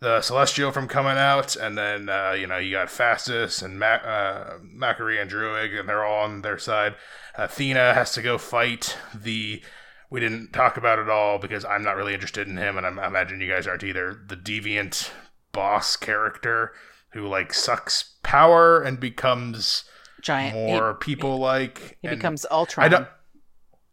[0.00, 3.86] the Celestial from coming out, and then uh, you know you got Phastos and Ma-
[3.86, 6.94] uh, Makkari and Druig, and they're all on their side.
[7.36, 9.62] Athena has to go fight the.
[10.08, 12.98] We didn't talk about it all because I'm not really interested in him, and I'm,
[12.98, 14.20] I imagine you guys aren't either.
[14.28, 15.10] The deviant
[15.52, 16.72] boss character
[17.10, 19.84] who like sucks power and becomes
[20.20, 20.54] Giant.
[20.54, 21.98] more people like.
[22.02, 22.84] he, he becomes Ultron.
[22.84, 23.08] I don't.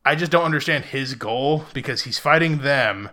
[0.05, 3.09] I just don't understand his goal because he's fighting them,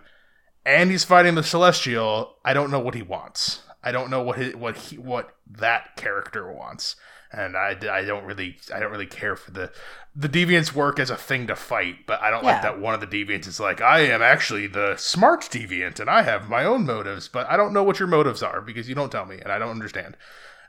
[0.65, 2.35] and he's fighting the Celestial.
[2.45, 3.63] I don't know what he wants.
[3.83, 6.95] I don't know what his, what he what that character wants,
[7.31, 9.71] and I, I don't really I don't really care for the
[10.15, 12.99] the deviants work as a thing to fight, but I don't like that one of
[12.99, 16.85] the deviants is like I am actually the smart deviant and I have my own
[16.85, 19.51] motives, but I don't know what your motives are because you don't tell me and
[19.51, 20.15] I don't understand.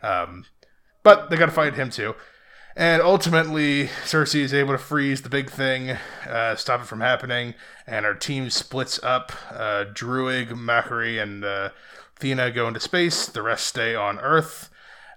[0.02, 0.46] Um,
[1.02, 2.14] but they got to fight him too.
[2.74, 5.90] And ultimately, Sersi is able to freeze the big thing,
[6.26, 7.54] uh, stop it from happening,
[7.86, 9.32] and our team splits up.
[9.50, 11.70] Uh, Druig, Makkari, and uh,
[12.50, 13.26] go into space.
[13.26, 14.70] The rest stay on Earth.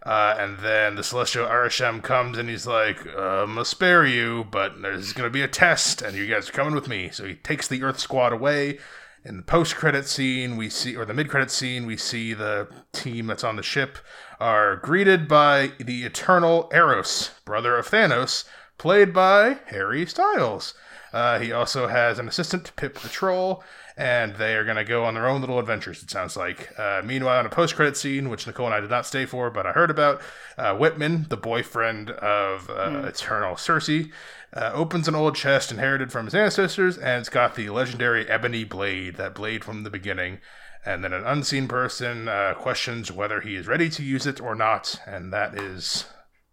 [0.05, 4.45] Uh, and then the Celestial Arishem comes and he's like, I'm going to spare you,
[4.51, 7.09] but there's going to be a test, and you guys are coming with me.
[7.11, 8.77] So he takes the Earth Squad away.
[9.23, 12.67] In the post credit scene, we see, or the mid credit scene, we see the
[12.93, 13.97] team that's on the ship
[14.39, 18.43] are greeted by the eternal Eros, brother of Thanos,
[18.77, 20.73] played by Harry Styles.
[21.13, 23.63] Uh, he also has an assistant, Pip the Troll,
[23.95, 26.77] and they are going to go on their own little adventures, it sounds like.
[26.77, 29.49] Uh, meanwhile, in a post credit scene, which Nicole and I did not stay for,
[29.49, 30.21] but I heard about,
[30.57, 34.11] uh, Whitman, the boyfriend of uh, Eternal Sersi,
[34.53, 38.65] uh, opens an old chest inherited from his ancestors, and it's got the legendary ebony
[38.65, 40.39] blade, that blade from the beginning.
[40.85, 44.53] And then an unseen person uh, questions whether he is ready to use it or
[44.53, 46.05] not, and that is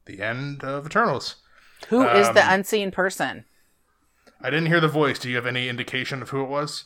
[0.06, 1.36] the end of Eternals.
[1.88, 3.44] Who is the Um, unseen person?
[4.40, 5.18] I didn't hear the voice.
[5.18, 6.84] Do you have any indication of who it was?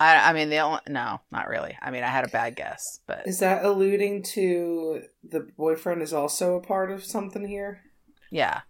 [0.00, 1.76] I, I mean, the only, no, not really.
[1.82, 6.14] I mean, I had a bad guess, but Is that alluding to the boyfriend is
[6.14, 7.82] also a part of something here?
[8.30, 8.62] yeah.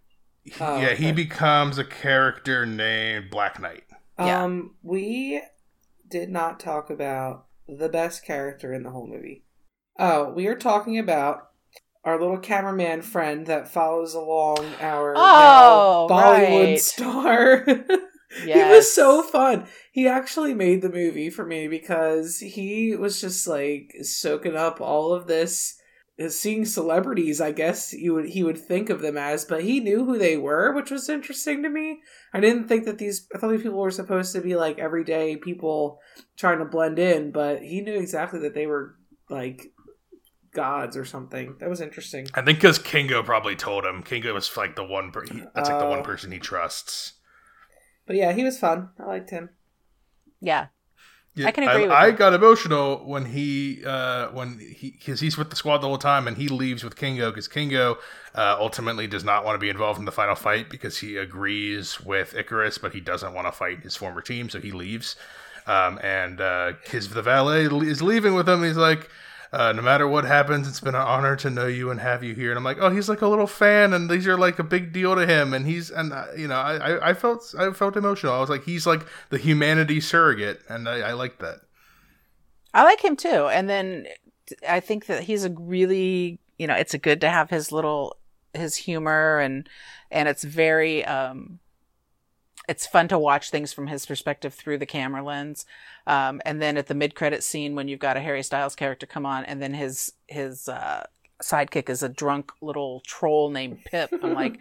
[0.59, 3.83] Oh, yeah, he becomes a character named Black Knight.
[4.17, 4.43] Yeah.
[4.43, 5.39] Um, we
[6.11, 9.43] did not talk about the best character in the whole movie.
[9.97, 11.47] Oh, we are talking about
[12.03, 16.79] our little cameraman friend that follows along our Oh, Bollywood right.
[16.79, 17.65] star.
[18.33, 19.67] He was so fun.
[19.91, 25.11] He actually made the movie for me because he was just like soaking up all
[25.13, 25.77] of this
[26.27, 30.05] seeing celebrities, I guess you would he would think of them as, but he knew
[30.05, 32.01] who they were, which was interesting to me.
[32.33, 35.35] I didn't think that these I thought these people were supposed to be like everyday
[35.37, 35.99] people
[36.37, 38.95] trying to blend in, but he knew exactly that they were
[39.29, 39.71] like
[40.53, 41.55] gods or something.
[41.59, 42.27] That was interesting.
[42.33, 44.03] I think because Kingo probably told him.
[44.03, 45.11] Kingo was like the one.
[45.11, 45.89] Per- he, that's like the Oh.
[45.89, 47.13] one person he trusts.
[48.05, 48.89] But yeah, he was fun.
[48.99, 49.49] I liked him.
[50.41, 50.67] Yeah.
[51.33, 52.13] Yeah, I can agree with I you.
[52.13, 56.27] got emotional when he uh when he because he's with the squad the whole time
[56.27, 57.97] and he leaves with Kingo because Kingo
[58.35, 62.01] uh, ultimately does not want to be involved in the final fight because he agrees
[62.01, 65.15] with Ikaris but he doesn't want to fight his former team so he leaves.
[65.67, 68.63] Um, and uh, his the valet is leaving with him.
[68.63, 69.09] He's like,
[69.53, 72.33] uh, no matter what happens, it's been an honor to know you and have you
[72.33, 72.51] here.
[72.51, 74.93] And I'm like, oh, he's like a little fan, and these are like a big
[74.93, 75.53] deal to him.
[75.53, 78.33] And he's and uh, you know, I, I felt I felt emotional.
[78.33, 81.61] I was like, he's like the humanity surrogate, and I, I like that.
[82.73, 83.47] I like him too.
[83.47, 84.07] And then
[84.67, 88.17] I think that he's a really, you know, it's a good to have his little
[88.53, 89.69] his humor and
[90.09, 91.59] and it's very um
[92.67, 95.65] it's fun to watch things from his perspective through the camera lens.
[96.07, 99.25] Um and then at the mid-credit scene when you've got a Harry Styles character come
[99.25, 101.05] on and then his his uh
[101.41, 104.11] sidekick is a drunk little troll named Pip.
[104.21, 104.59] I'm like,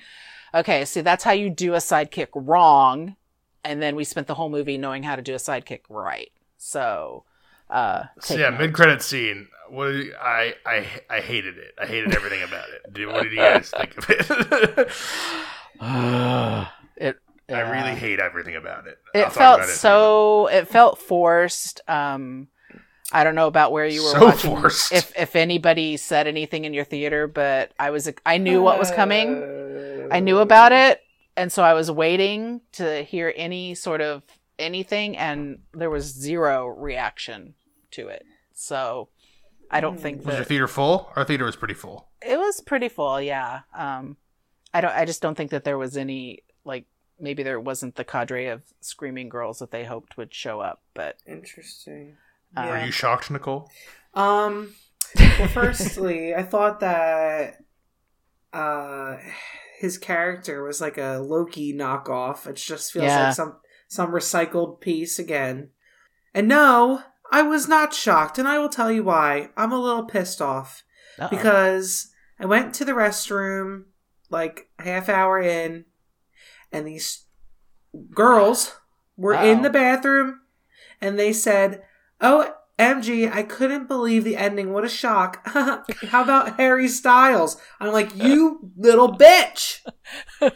[0.55, 3.17] okay, see that's how you do a sidekick wrong.
[3.65, 6.31] And then we spent the whole movie knowing how to do a sidekick right.
[6.59, 7.25] So
[7.69, 9.49] uh So yeah, mid credit scene.
[9.69, 11.75] What you- I I I hated it.
[11.81, 12.93] I hated everything about it.
[12.93, 14.91] Did- What did you guys think of it?
[17.51, 18.99] It I really hate everything about it.
[19.15, 22.49] it I'll felt about it so it felt forced um
[23.13, 24.93] i don't know about where you were So watching forced.
[24.93, 28.91] if if anybody said anything in your theater but i was i knew what was
[28.91, 31.01] coming i knew about it
[31.37, 34.23] and so i was waiting to hear any sort of
[34.59, 37.55] anything and there was zero reaction
[37.91, 39.09] to it so
[39.71, 40.27] i don't think minute.
[40.27, 41.11] Was your theater full?
[41.17, 42.09] Our theater was pretty full.
[42.23, 44.17] it was pretty full yeah um
[44.75, 46.85] i don't i just don't think that there was any like
[47.21, 51.17] maybe there wasn't the cadre of screaming girls that they hoped would show up but
[51.27, 52.17] Interesting.
[52.57, 53.71] Uh, Were you shocked, Nicole?
[54.15, 54.75] Um.
[55.17, 57.59] Well, firstly, I thought that
[58.53, 59.17] uh
[59.79, 62.47] his character was like a Loki knockoff.
[62.47, 63.27] It just feels Yeah.
[63.27, 63.57] like some
[63.89, 65.71] some recycled piece again.
[66.35, 67.03] And no,
[67.33, 69.51] I was not shocked, and I will tell you why.
[69.57, 70.85] I'm a little pissed off
[71.19, 71.29] Uh-oh.
[71.29, 72.09] because
[72.39, 73.85] I went to the restroom
[74.29, 75.85] like half hour in,
[76.73, 77.25] and these
[78.15, 78.77] girls
[79.17, 79.63] were in Uh-oh.
[79.63, 80.41] the bathroom,
[81.01, 81.83] and they said,
[82.21, 84.73] "Oh, MG, I couldn't believe the ending.
[84.73, 85.47] What a shock!
[85.49, 89.81] How about Harry Styles?" I'm like, "You little bitch."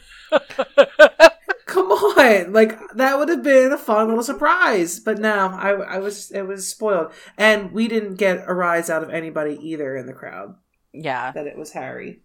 [1.67, 5.99] Come on, like that would have been a fun little surprise, but no, I, I
[5.99, 10.07] was it was spoiled, and we didn't get a rise out of anybody either in
[10.07, 10.55] the crowd
[10.93, 12.21] yeah that it was Harry.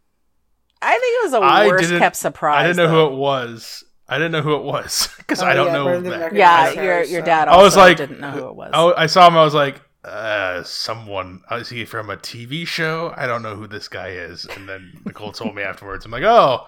[0.82, 3.10] I think it was a I worst kept surprise I didn't know though.
[3.10, 3.84] who it was.
[4.08, 5.84] I didn't know who it was because Oh, I don't yeah, know.
[5.86, 8.32] Brendan that- recognized yeah Harry, your your so- dad I also was like, didn't know
[8.32, 9.38] who it was Oh, I saw him.
[9.38, 11.42] I was like, uh, someone.
[11.52, 13.14] uh, Is he from a TV show?
[13.16, 14.46] I don't know who this guy is.
[14.56, 16.06] And then Nicole told me afterwards.
[16.06, 16.66] I'm like, oh,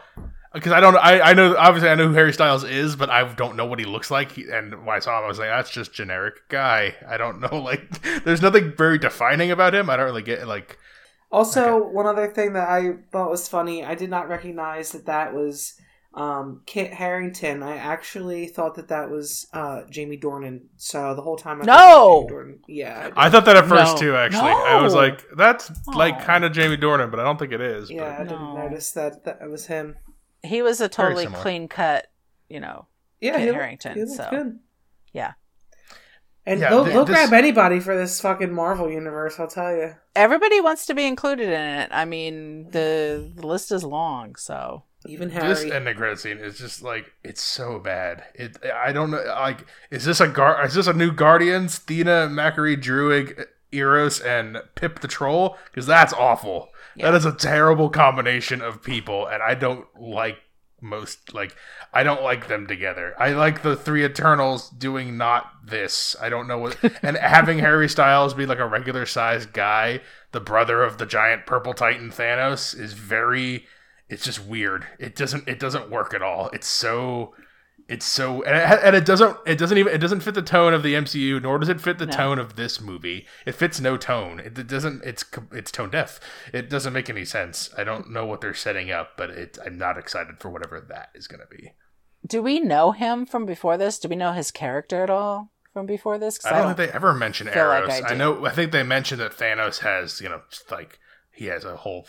[0.53, 0.97] because I don't.
[0.97, 1.55] I I know.
[1.57, 4.38] Obviously, I know who Harry Styles is, but I don't know what he looks like.
[4.38, 6.93] And when I saw him, I was like, that's just generic guy.
[7.07, 7.47] I don't know.
[7.64, 9.89] Like, there's nothing very defining about him.
[9.89, 10.78] I don't really get like.
[11.32, 15.34] Also, one other thing that I thought was funny, I did not recognize that that
[15.34, 15.73] was
[16.13, 17.63] um, Kit Harington.
[17.63, 20.63] I actually thought that that was uh, Jamie Dornan.
[20.75, 21.73] So the whole time, I No!
[21.73, 22.59] was Jamie Dornan.
[22.67, 24.01] yeah, I thought that at first No.
[24.01, 24.15] too.
[24.17, 27.61] Actually, I was like, that's like kind of Jamie Dornan, but I don't think it
[27.61, 27.89] is.
[27.89, 28.57] yeah, I didn't No.
[28.57, 29.95] notice that that it was him.
[30.43, 32.07] he was a totally clean cut,
[32.49, 32.88] you know.
[33.21, 34.59] Yeah, Kit he looked- he so- good.
[35.13, 35.34] Yeah.
[36.51, 39.39] And Yeah, they'll, th- they'll this- grab anybody for this fucking Marvel universe.
[39.39, 39.95] I'll tell you.
[40.15, 41.89] Everybody wants to be included in it.
[41.91, 45.47] I mean, the, the list is long, so Even Harry.
[45.47, 45.73] This Harry.
[45.75, 48.23] ending credit scene is just like it's so bad.
[48.35, 51.79] It I don't know like is this a gar is this a new Guardians?
[51.79, 55.57] Thena, Makkari, Druig, Eros, and Pip the Troll?
[55.65, 56.69] Because that's awful.
[56.97, 57.09] Yeah.
[57.11, 60.37] That is a terrible combination of people, and I don't like
[60.82, 61.55] most like
[61.93, 63.13] I don't like them together.
[63.17, 66.15] I like the three Eternals doing not this.
[66.19, 70.01] I don't know what and having Harry Styles be like a regular sized guy,
[70.32, 73.65] the brother of the giant purple titan Thanos, is very
[74.09, 74.86] it's just weird.
[74.99, 76.49] It doesn't it doesn't work at all.
[76.49, 77.34] It's so
[77.91, 80.73] it's so and it, and it doesn't it doesn't even it doesn't fit the tone
[80.73, 82.11] of the MCU nor does it fit the No.
[82.13, 83.27] tone of this movie.
[83.45, 84.39] It fits no tone.
[84.39, 86.19] It, it doesn't it's it's tone deaf.
[86.53, 87.69] It doesn't make any sense.
[87.77, 91.09] I don't know what they're setting up, but it I'm not excited for whatever that
[91.13, 91.73] is going to be.
[92.25, 93.99] do we know him from before this?
[93.99, 96.37] Do we know his character at all from before this?
[96.37, 98.01] 'Cause I don't, think they ever mention feel like Eros.
[98.03, 98.45] I I, know.
[98.45, 100.99] I think they mentioned that Thanos has, you know, like
[101.34, 102.05] he has a whole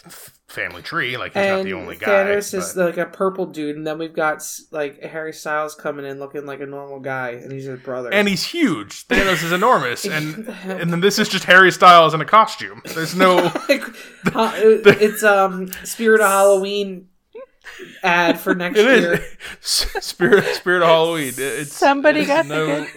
[0.49, 1.17] family tree.
[1.17, 2.09] Like he's not the only guy.
[2.09, 6.05] Thanos is but- like a purple dude, and then we've got like Harry Styles coming
[6.05, 8.13] in looking like a normal guy, and he's his brother.
[8.13, 9.07] and he's huge.
[9.09, 12.83] Thanos is enormous, and and then this is just Harry Styles in a costume.
[12.95, 13.51] There's no.
[14.35, 17.09] Uh, it's um Spirit of Halloween
[18.03, 19.15] ad for next It year.
[19.15, 19.69] is
[20.01, 21.33] spirit spirit of Halloween.
[21.37, 22.89] It's Somebody it's got the good-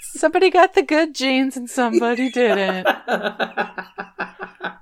[0.00, 2.86] somebody got the good genes and somebody didn't.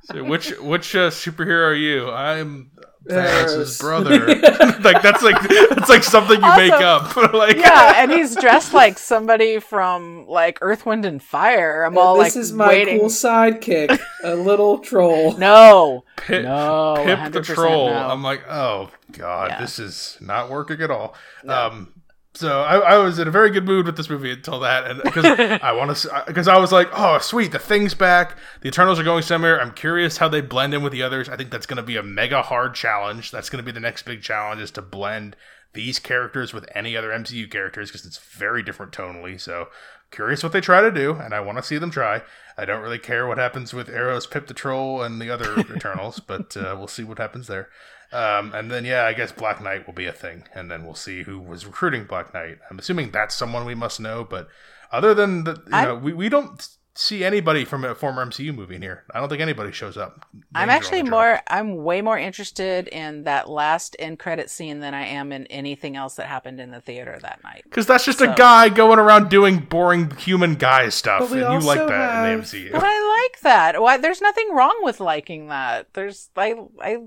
[0.05, 2.11] So which which uh, superhero are you?
[2.11, 2.71] I'm
[3.09, 3.79] Eros.
[3.79, 4.27] Thanos' brother.
[4.83, 5.41] like that's like
[5.71, 7.17] that's like something you make up.
[7.33, 11.85] like Yeah, and he's dressed like somebody from like Earth, Wind, and Fire.
[11.85, 12.99] I'm all this like is my waiting.
[13.01, 15.37] cool sidekick, a little troll.
[15.37, 17.91] No, Pip, no, Pip 100% the troll.
[17.91, 18.09] no.
[18.09, 19.61] I'm like, oh god, Yeah.
[19.61, 21.15] this is not working at all.
[21.47, 21.92] Um,
[22.35, 25.03] so I, I was in a very good mood with this movie until that, and
[25.03, 25.25] because
[25.63, 28.37] I want to, because I was like, oh sweet, the thing's back.
[28.63, 29.61] The Eternals are going somewhere.
[29.61, 31.29] I'm curious how they blend in with the others.
[31.29, 33.31] I think that's going to be a mega hard challenge.
[33.31, 35.37] That's going to be the next big challenge is to blend
[35.75, 39.41] these characters with any other MCU characters because it's very different tonally.
[39.41, 39.69] So
[40.11, 42.23] curious what they try to do, and I want to see them try.
[42.57, 46.21] I don't really care what happens with Eros, Pip the Troll, and the other Eternals,
[46.21, 47.69] but uh, we'll see what happens there.
[48.13, 50.95] Um, and then, yeah, I guess Black Knight will be a thing, and then we'll
[50.95, 52.59] see who was recruiting Black Knight.
[52.71, 54.49] I'm assuming that's someone we must know, but
[54.91, 58.55] other than the, you I'm- know, we, we don't see anybody from a former MCU
[58.55, 59.05] movie in here.
[59.15, 60.27] I don't think anybody shows up.
[60.55, 61.41] I'm actually more.
[61.49, 65.97] I'm way more interested in that last end credit scene than I am in anything
[65.97, 67.63] else that happened in the theater that night.
[67.65, 71.63] Because that's just a guy going around doing boring human guy stuff, But we and
[71.63, 72.73] you like also that in have- the MCU.
[72.73, 73.81] But I like that.
[73.81, 73.97] Why?
[73.97, 75.95] There's nothing wrong with liking that.
[75.95, 76.99] There's I I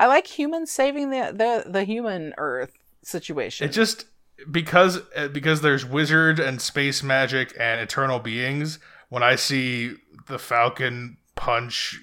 [0.00, 2.72] I like humans saving the the the human Earth
[3.02, 3.68] situation.
[3.68, 4.06] It just
[4.50, 8.78] because uh, because there's wizard and space magic and eternal beings.
[9.10, 9.96] When I see
[10.26, 12.00] the Falcon punch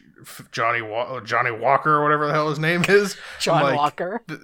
[0.52, 4.24] Johnny Wa- Johnny Walker or whatever the hell his name is, John like, Walker.
[4.30, 4.36] Yeah,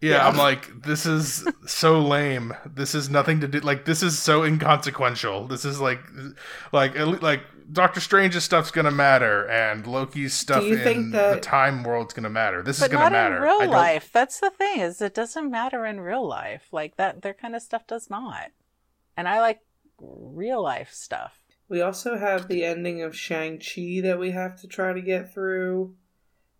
[0.00, 0.28] Yeah.
[0.28, 2.54] I'm like, this is so lame.
[2.66, 3.60] This is nothing to do.
[3.60, 5.46] Like, this is so inconsequential.
[5.46, 6.00] This is like,
[6.72, 7.42] like, like
[7.72, 12.28] Doctor Strange's stuff's gonna matter, and Loki's stuff you in think the time world's gonna
[12.30, 12.62] matter.
[12.62, 13.36] This But is gonna not matter.
[13.36, 14.10] in real life.
[14.12, 16.68] That's the thing is it doesn't matter in real life.
[16.72, 18.50] Like that their kind of stuff does not.
[19.16, 19.60] And I like
[19.98, 21.40] real life stuff.
[21.68, 25.94] We also have the ending of Shang-Chi that we have to try to get through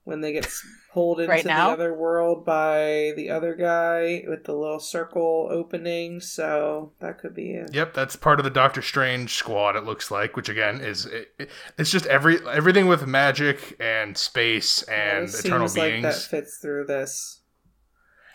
[0.05, 1.66] when they get s- pulled into Right now?
[1.66, 6.20] the other world by the other guy with the little circle opening.
[6.20, 7.74] So that could be it.
[7.74, 9.76] Yep, that's part of the Doctor Strange squad.
[9.76, 14.16] It looks like, which again is it, it- it's just every everything with magic and
[14.16, 16.05] space and it eternal seems like beings.
[16.05, 17.40] that fits through this.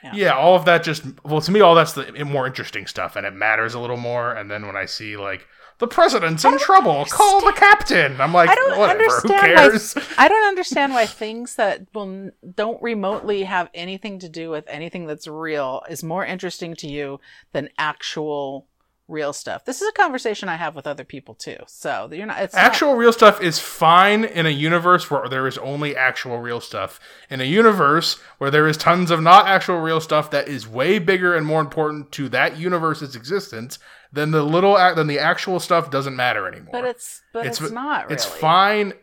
[0.03, 0.11] Yeah.
[0.13, 0.31] yeah.
[0.33, 3.33] all of that just well to me all that's the more interesting stuff and it
[3.33, 5.45] matters a little more and then when i see like
[5.79, 7.05] the president's in trouble.
[7.05, 8.19] Call the captain.
[8.19, 9.95] I'm like I don't whatever who understand why cares?
[10.17, 15.07] I don't understand why things that will don't remotely have anything to do with anything
[15.07, 17.19] that's real is more interesting to you
[17.53, 18.67] than actual
[19.07, 19.65] real stuff.
[19.65, 21.57] This is a conversation I have with other people too.
[21.67, 25.47] So you're not it's not- actual real stuff is fine in a universe where there
[25.47, 26.99] is only actual real stuff.
[27.29, 30.99] In a universe where there is tons of not actual real stuff that is way
[30.99, 33.79] bigger and more important to that universe's existence
[34.11, 37.59] than the little ac- than the actual stuff doesn't matter anymore but it's but it's,
[37.71, 38.15] not really.
[38.15, 38.93] It's fine.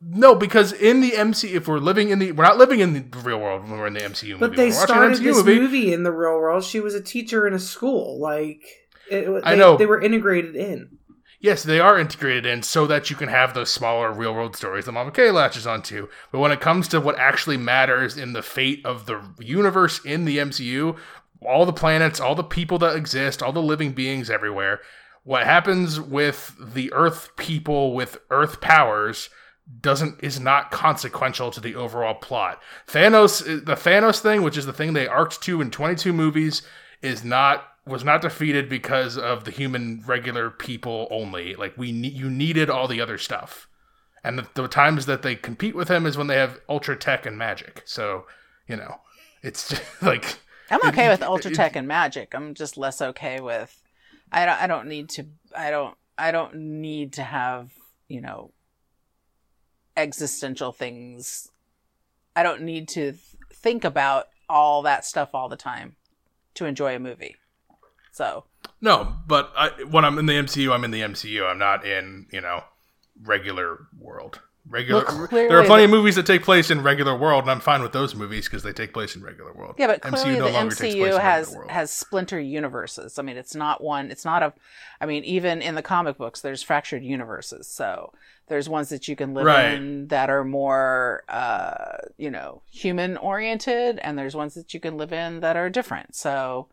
[0.00, 3.18] No, because in the MC, if we're living in the, we're not living in the
[3.18, 4.38] real world when we're in the MCU movie.
[4.38, 5.92] But they we're started an MCU this movie, movie.
[5.92, 6.62] in the real world.
[6.62, 8.20] She was a teacher in a school.
[8.20, 8.62] Like
[9.10, 9.76] it, I they, know.
[9.76, 10.98] they were integrated in.
[11.40, 14.84] yes, they are integrated in so that you can have those smaller real world stories
[14.84, 16.06] that Mama K latches onto.
[16.30, 20.26] But when it comes to what actually matters in the fate of the universe in
[20.26, 20.96] the MCU,
[21.42, 24.80] all the planets, all the people that exist, all the living beings everywhere,
[25.24, 29.28] what happens with the Earth people with Earth powers
[29.80, 32.62] doesn't is not consequential to the overall plot.
[32.86, 36.62] Thanos the Thanos thing, which is the thing they arced to in 22 movies,
[37.02, 41.54] is not was not defeated because of the human regular people only.
[41.54, 43.68] Like we ne- you needed all the other stuff.
[44.24, 47.24] And the, the times that they compete with him is when they have ultra tech
[47.24, 47.82] and magic.
[47.84, 48.26] So,
[48.66, 49.00] you know,
[49.42, 50.38] it's just like
[50.70, 52.34] I'm okay it- with it- ultra it- tech and magic.
[52.34, 53.82] I'm just less okay with.
[54.30, 54.60] I don't.
[54.62, 55.26] I don't need to.
[55.56, 55.96] I don't.
[56.18, 57.70] I don't need to have
[58.08, 58.52] you know
[59.96, 61.50] existential things.
[62.36, 63.20] I don't need to th-
[63.52, 65.96] think about all that stuff all the time
[66.54, 67.36] to enjoy a movie.
[68.12, 68.44] So
[68.80, 71.48] No, but I, when I'm in the MCU, I'm in the MCU.
[71.48, 72.64] I'm not in, you know,
[73.22, 74.40] regular world.
[74.70, 75.04] Regular.
[75.04, 77.60] Well, there are plenty the- of movies that take place in regular world, and I'm
[77.60, 79.76] fine with those movies because they take place in regular world.
[79.78, 83.18] yeah, but clearly the takes place MCU has has splinter universes.
[83.18, 84.10] I mean, it's not one.
[84.10, 84.52] It's not a.
[85.00, 87.66] I mean, even in the comic books, there's fractured universes.
[87.68, 88.12] So
[88.48, 89.74] there's ones that you can live Right.
[89.74, 94.96] in that are more, uh, you know, human oriented, and there's ones that you can
[94.96, 96.14] live in that are different.
[96.14, 96.68] So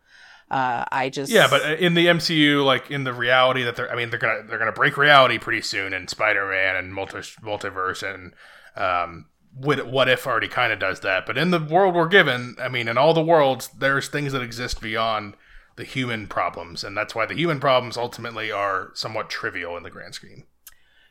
[0.50, 3.96] uh, I just Yeah, but in the MCU, like in the reality that they're, I
[3.96, 8.02] mean, they're gonna they're gonna break reality pretty soon in Spider Man and multi- multiverse
[8.02, 8.32] and
[8.76, 11.26] um, what what if already kind of does that.
[11.26, 14.42] But in the world we're given, I mean, in all the worlds, there's things that
[14.42, 15.34] exist beyond
[15.76, 19.90] the human problems, and that's why the human problems ultimately are somewhat trivial in the
[19.90, 20.44] grand scheme.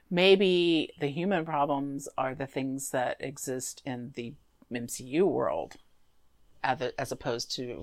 [0.10, 4.34] maybe the human problems are the things that exist in the
[4.72, 5.76] MCU world,
[6.64, 7.82] as as opposed to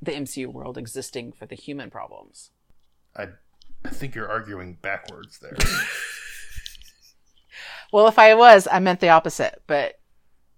[0.00, 2.50] the MCU world existing for the human problems.
[3.16, 3.28] I
[3.84, 5.56] I think you're arguing backwards there.
[7.92, 9.98] Well, if I was, I meant the opposite, but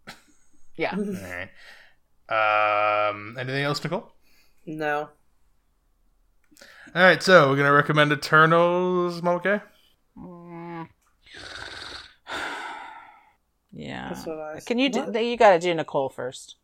[0.77, 0.95] yeah.
[0.97, 1.05] all
[2.29, 3.11] right.
[3.11, 4.11] Um, anything else, Nicole?
[4.67, 5.11] No.
[6.95, 9.61] All right, so we're gonna recommend Eternals, Moke.
[10.17, 10.89] Mm.
[13.71, 14.09] Yeah.
[14.09, 15.25] That's what I Can you do, What?
[15.25, 16.57] you got to do Nicole first.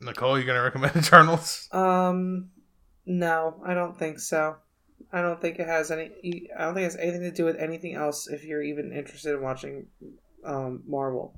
[0.00, 1.68] Nicole, you gonna recommend Eternals?
[1.72, 2.50] Um,
[3.06, 4.56] no, I don't think so.
[5.12, 6.48] I don't think it has any.
[6.56, 8.28] I don't think it has anything to do with anything else.
[8.28, 9.86] If you're even interested in watching,
[10.44, 11.34] um, Marvel.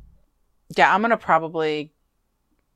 [0.76, 1.92] Yeah, I'm going to probably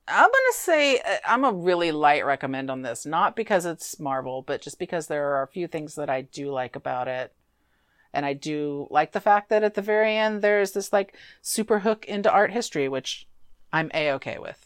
[0.09, 3.99] I'm going to say uh, I'm a really light recommend on this, not because it's
[3.99, 7.33] Marvel, but just because there are a few things that I do like about it.
[8.13, 11.81] And I do like the fact that at the very end there's this like super
[11.81, 13.27] hook into art history, which
[13.73, 14.66] I'm a okay with.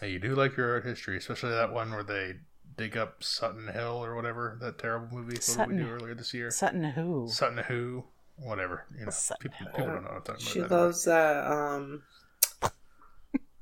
[0.00, 2.34] Hey, you do like your art history, especially that one where they
[2.76, 5.26] dig up Sutton Hill or whatever that terrible movie.
[5.26, 6.50] What did we Sutton- do earlier this year?
[6.50, 7.28] Sutton who?
[7.30, 8.04] Sutton Who,
[8.36, 8.84] whatever.
[8.98, 9.72] You know, Sutton people, Who.
[9.72, 10.68] people don't know what I'm talking She about.
[10.68, 11.46] that loves that.
[11.46, 12.02] Um.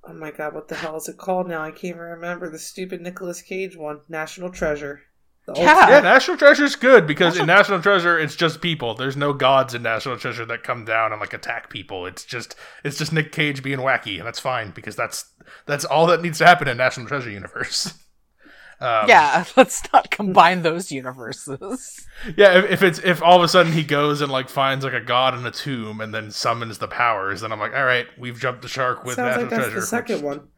[0.07, 1.62] Oh my god, what the hell is it called now?
[1.62, 4.01] I can't even remember the stupid Nicolas Cage one.
[4.09, 5.03] National Treasure.
[5.47, 5.74] The Yeah.
[5.74, 5.92] movie.
[5.92, 8.95] Yeah, National Treasure's good because in National Treasure it's just people.
[8.95, 12.07] There's no gods in National Treasure that come down and like attack people.
[12.07, 15.26] It's just it's just Nick Cage being wacky, and that's fine because that's
[15.66, 17.95] that's all that needs to happen in National Treasure universe.
[18.80, 22.05] Um, yeah, let's not combine those universes.
[22.36, 24.92] Yeah, if, if it's if all of a sudden he goes and like finds like
[24.95, 28.07] a god in a tomb and then summons the powers, then I'm like, all right,
[28.18, 29.80] we've jumped the shark with Sounds National like that's Treasure.
[29.80, 30.49] the second which- one.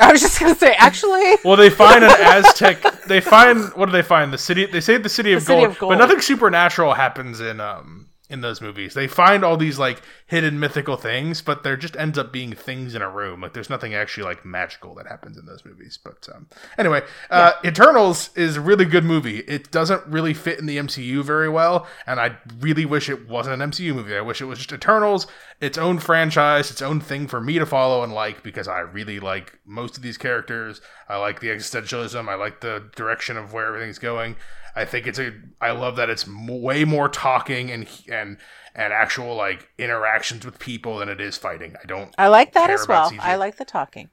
[0.00, 2.82] I was just gonna say, actually, Well, they find an Aztec.
[3.06, 4.32] They find what do they find?
[4.32, 4.66] The city.
[4.66, 5.90] They say the city of, The City gold, of Gold.
[5.92, 8.94] but nothing supernatural happens in um in those movies.
[8.94, 12.94] They find all these like hidden mythical things, but there just ends up being things
[12.94, 13.42] in a room.
[13.42, 15.98] Like there's nothing actually like magical that happens in those movies.
[16.02, 16.46] But um,
[16.78, 19.40] anyway, uh, Eternals is a really good movie.
[19.40, 23.60] It doesn't really fit in the MCU very well, and I really wish it wasn't
[23.60, 24.16] an MCU movie.
[24.16, 25.26] I wish it was just Eternals,
[25.60, 29.20] its own franchise, its own thing for me to follow and like because I really
[29.20, 30.80] like most of these characters.
[31.08, 32.26] I like the existentialism.
[32.28, 34.36] I like the direction of where everything's going.
[34.76, 35.32] I think it's a.
[35.60, 38.38] I love that it's m- way more talking and and
[38.74, 41.76] and actual like interactions with people than it is fighting.
[41.82, 42.14] I don't.
[42.18, 43.10] I like that as well.
[43.10, 43.20] CGI.
[43.20, 44.10] I like the talking.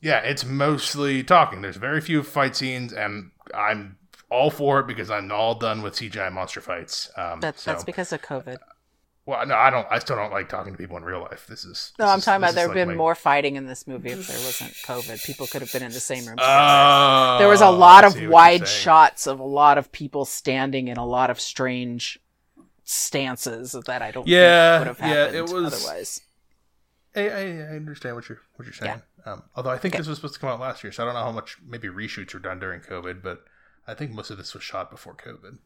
[0.00, 1.60] Yeah, it's mostly talking.
[1.60, 3.98] There's very few fight scenes, and I'm
[4.30, 7.10] all for it because I'm all done with CGI monster fights.
[7.16, 8.58] Um, That's so, that's because of COVID.
[9.30, 9.86] Well, no, I don't.
[9.90, 11.46] I still don't like talking to people in real life.
[11.48, 11.92] This is.
[11.98, 13.86] No, this I'm is- talking about there have like been my- more fighting in this
[13.86, 15.24] movie if there wasn't COVID.
[15.24, 16.36] People could have been in the same room.
[16.40, 19.90] Oh, there was a lot of see what you're wide shots of a lot of
[19.92, 22.18] people standing in a lot of strange
[22.84, 26.20] stances that I don't Yeah, think would have yeah, it was- otherwise.
[27.16, 27.42] I, I,
[27.74, 29.02] understand what you're what you're saying.
[29.26, 31.14] Um, although I think this was supposed to come out last year, so I don't
[31.14, 33.44] know how much maybe reshoots were done during COVID, but
[33.86, 35.58] I think most of this was shot before COVID.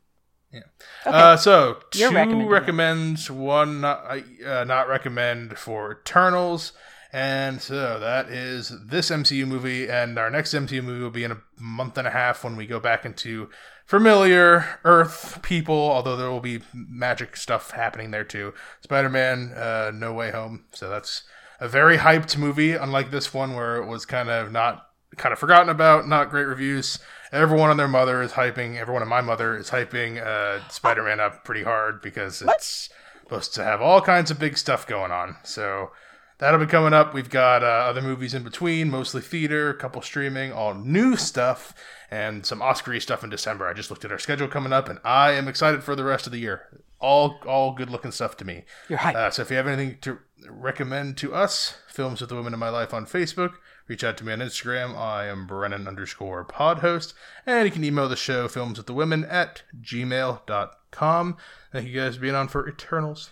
[0.55, 0.61] Yeah.
[1.07, 1.16] Okay.
[1.16, 4.05] Uh, so You're two recommends, one not,
[4.46, 6.72] uh, not recommend for Eternals,
[7.12, 11.32] and so that is this MCU movie, and our next MCU movie will be in
[11.32, 13.50] a month and a half when we go back into
[13.84, 18.55] familiar Earth people, although there will be magic stuff happening there too.
[18.80, 20.64] Spider-Man, uh, No Way Home.
[20.72, 21.22] So that's
[21.61, 24.86] a very hyped movie, unlike this one where it was kind of not
[25.16, 26.98] kind of forgotten about, not great reviews.
[27.32, 28.76] Everyone and their mother is hyping.
[28.76, 32.90] Everyone and my mother is hyping uh, Spider-Man up pretty hard because it's
[33.22, 35.36] supposed to have all kinds of big stuff going on.
[35.42, 35.90] So
[36.38, 37.14] that'll be coming up.
[37.14, 41.74] We've got uh, other movies in between, mostly theater, a couple streaming, all new stuff,
[42.10, 43.66] and some Oscar stuff in December.
[43.66, 46.26] I just looked at our schedule coming up, and I am excited for the rest
[46.26, 46.68] of the year.
[47.00, 48.64] All all good looking stuff to me.
[48.88, 49.16] You're hype.
[49.16, 52.60] Uh, so if you have anything to recommend to us, Films with the Women in
[52.60, 53.54] My Life on Facebook,
[53.87, 54.97] reach out to me on Instagram.
[54.97, 57.14] I am Brennan underscore pod host.
[57.47, 61.37] And you can email the show, Films with the Women, at gmail.com.
[61.72, 63.30] Thank you guys for being on for Eternals.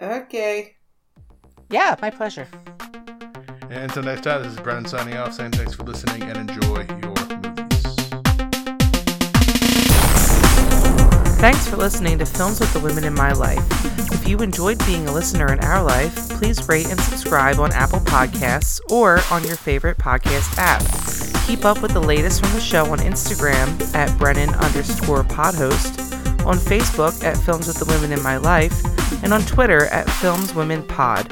[0.00, 0.76] Okay.
[1.70, 2.46] yeah, my pleasure.
[3.62, 6.86] And until next time, this is Brennan signing off, saying thanks for listening and enjoy
[7.02, 7.35] your
[11.38, 13.64] Thanks for listening to Films with the Women in My Life.
[14.12, 18.00] If you enjoyed being a listener in our life, please rate and subscribe on Apple
[18.00, 20.82] Podcasts or on your favorite podcast app.
[21.46, 26.00] Keep up with the latest from the show on Instagram at Brennan underscore podhost,
[26.44, 28.84] on Facebook at Films with the Women in My Life,
[29.22, 31.30] and on Twitter at Films Women Pod.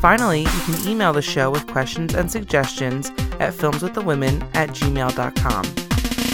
[0.00, 3.08] Finally, you can email the show with questions and suggestions
[3.40, 5.85] at filmswiththewomen at gmail.com.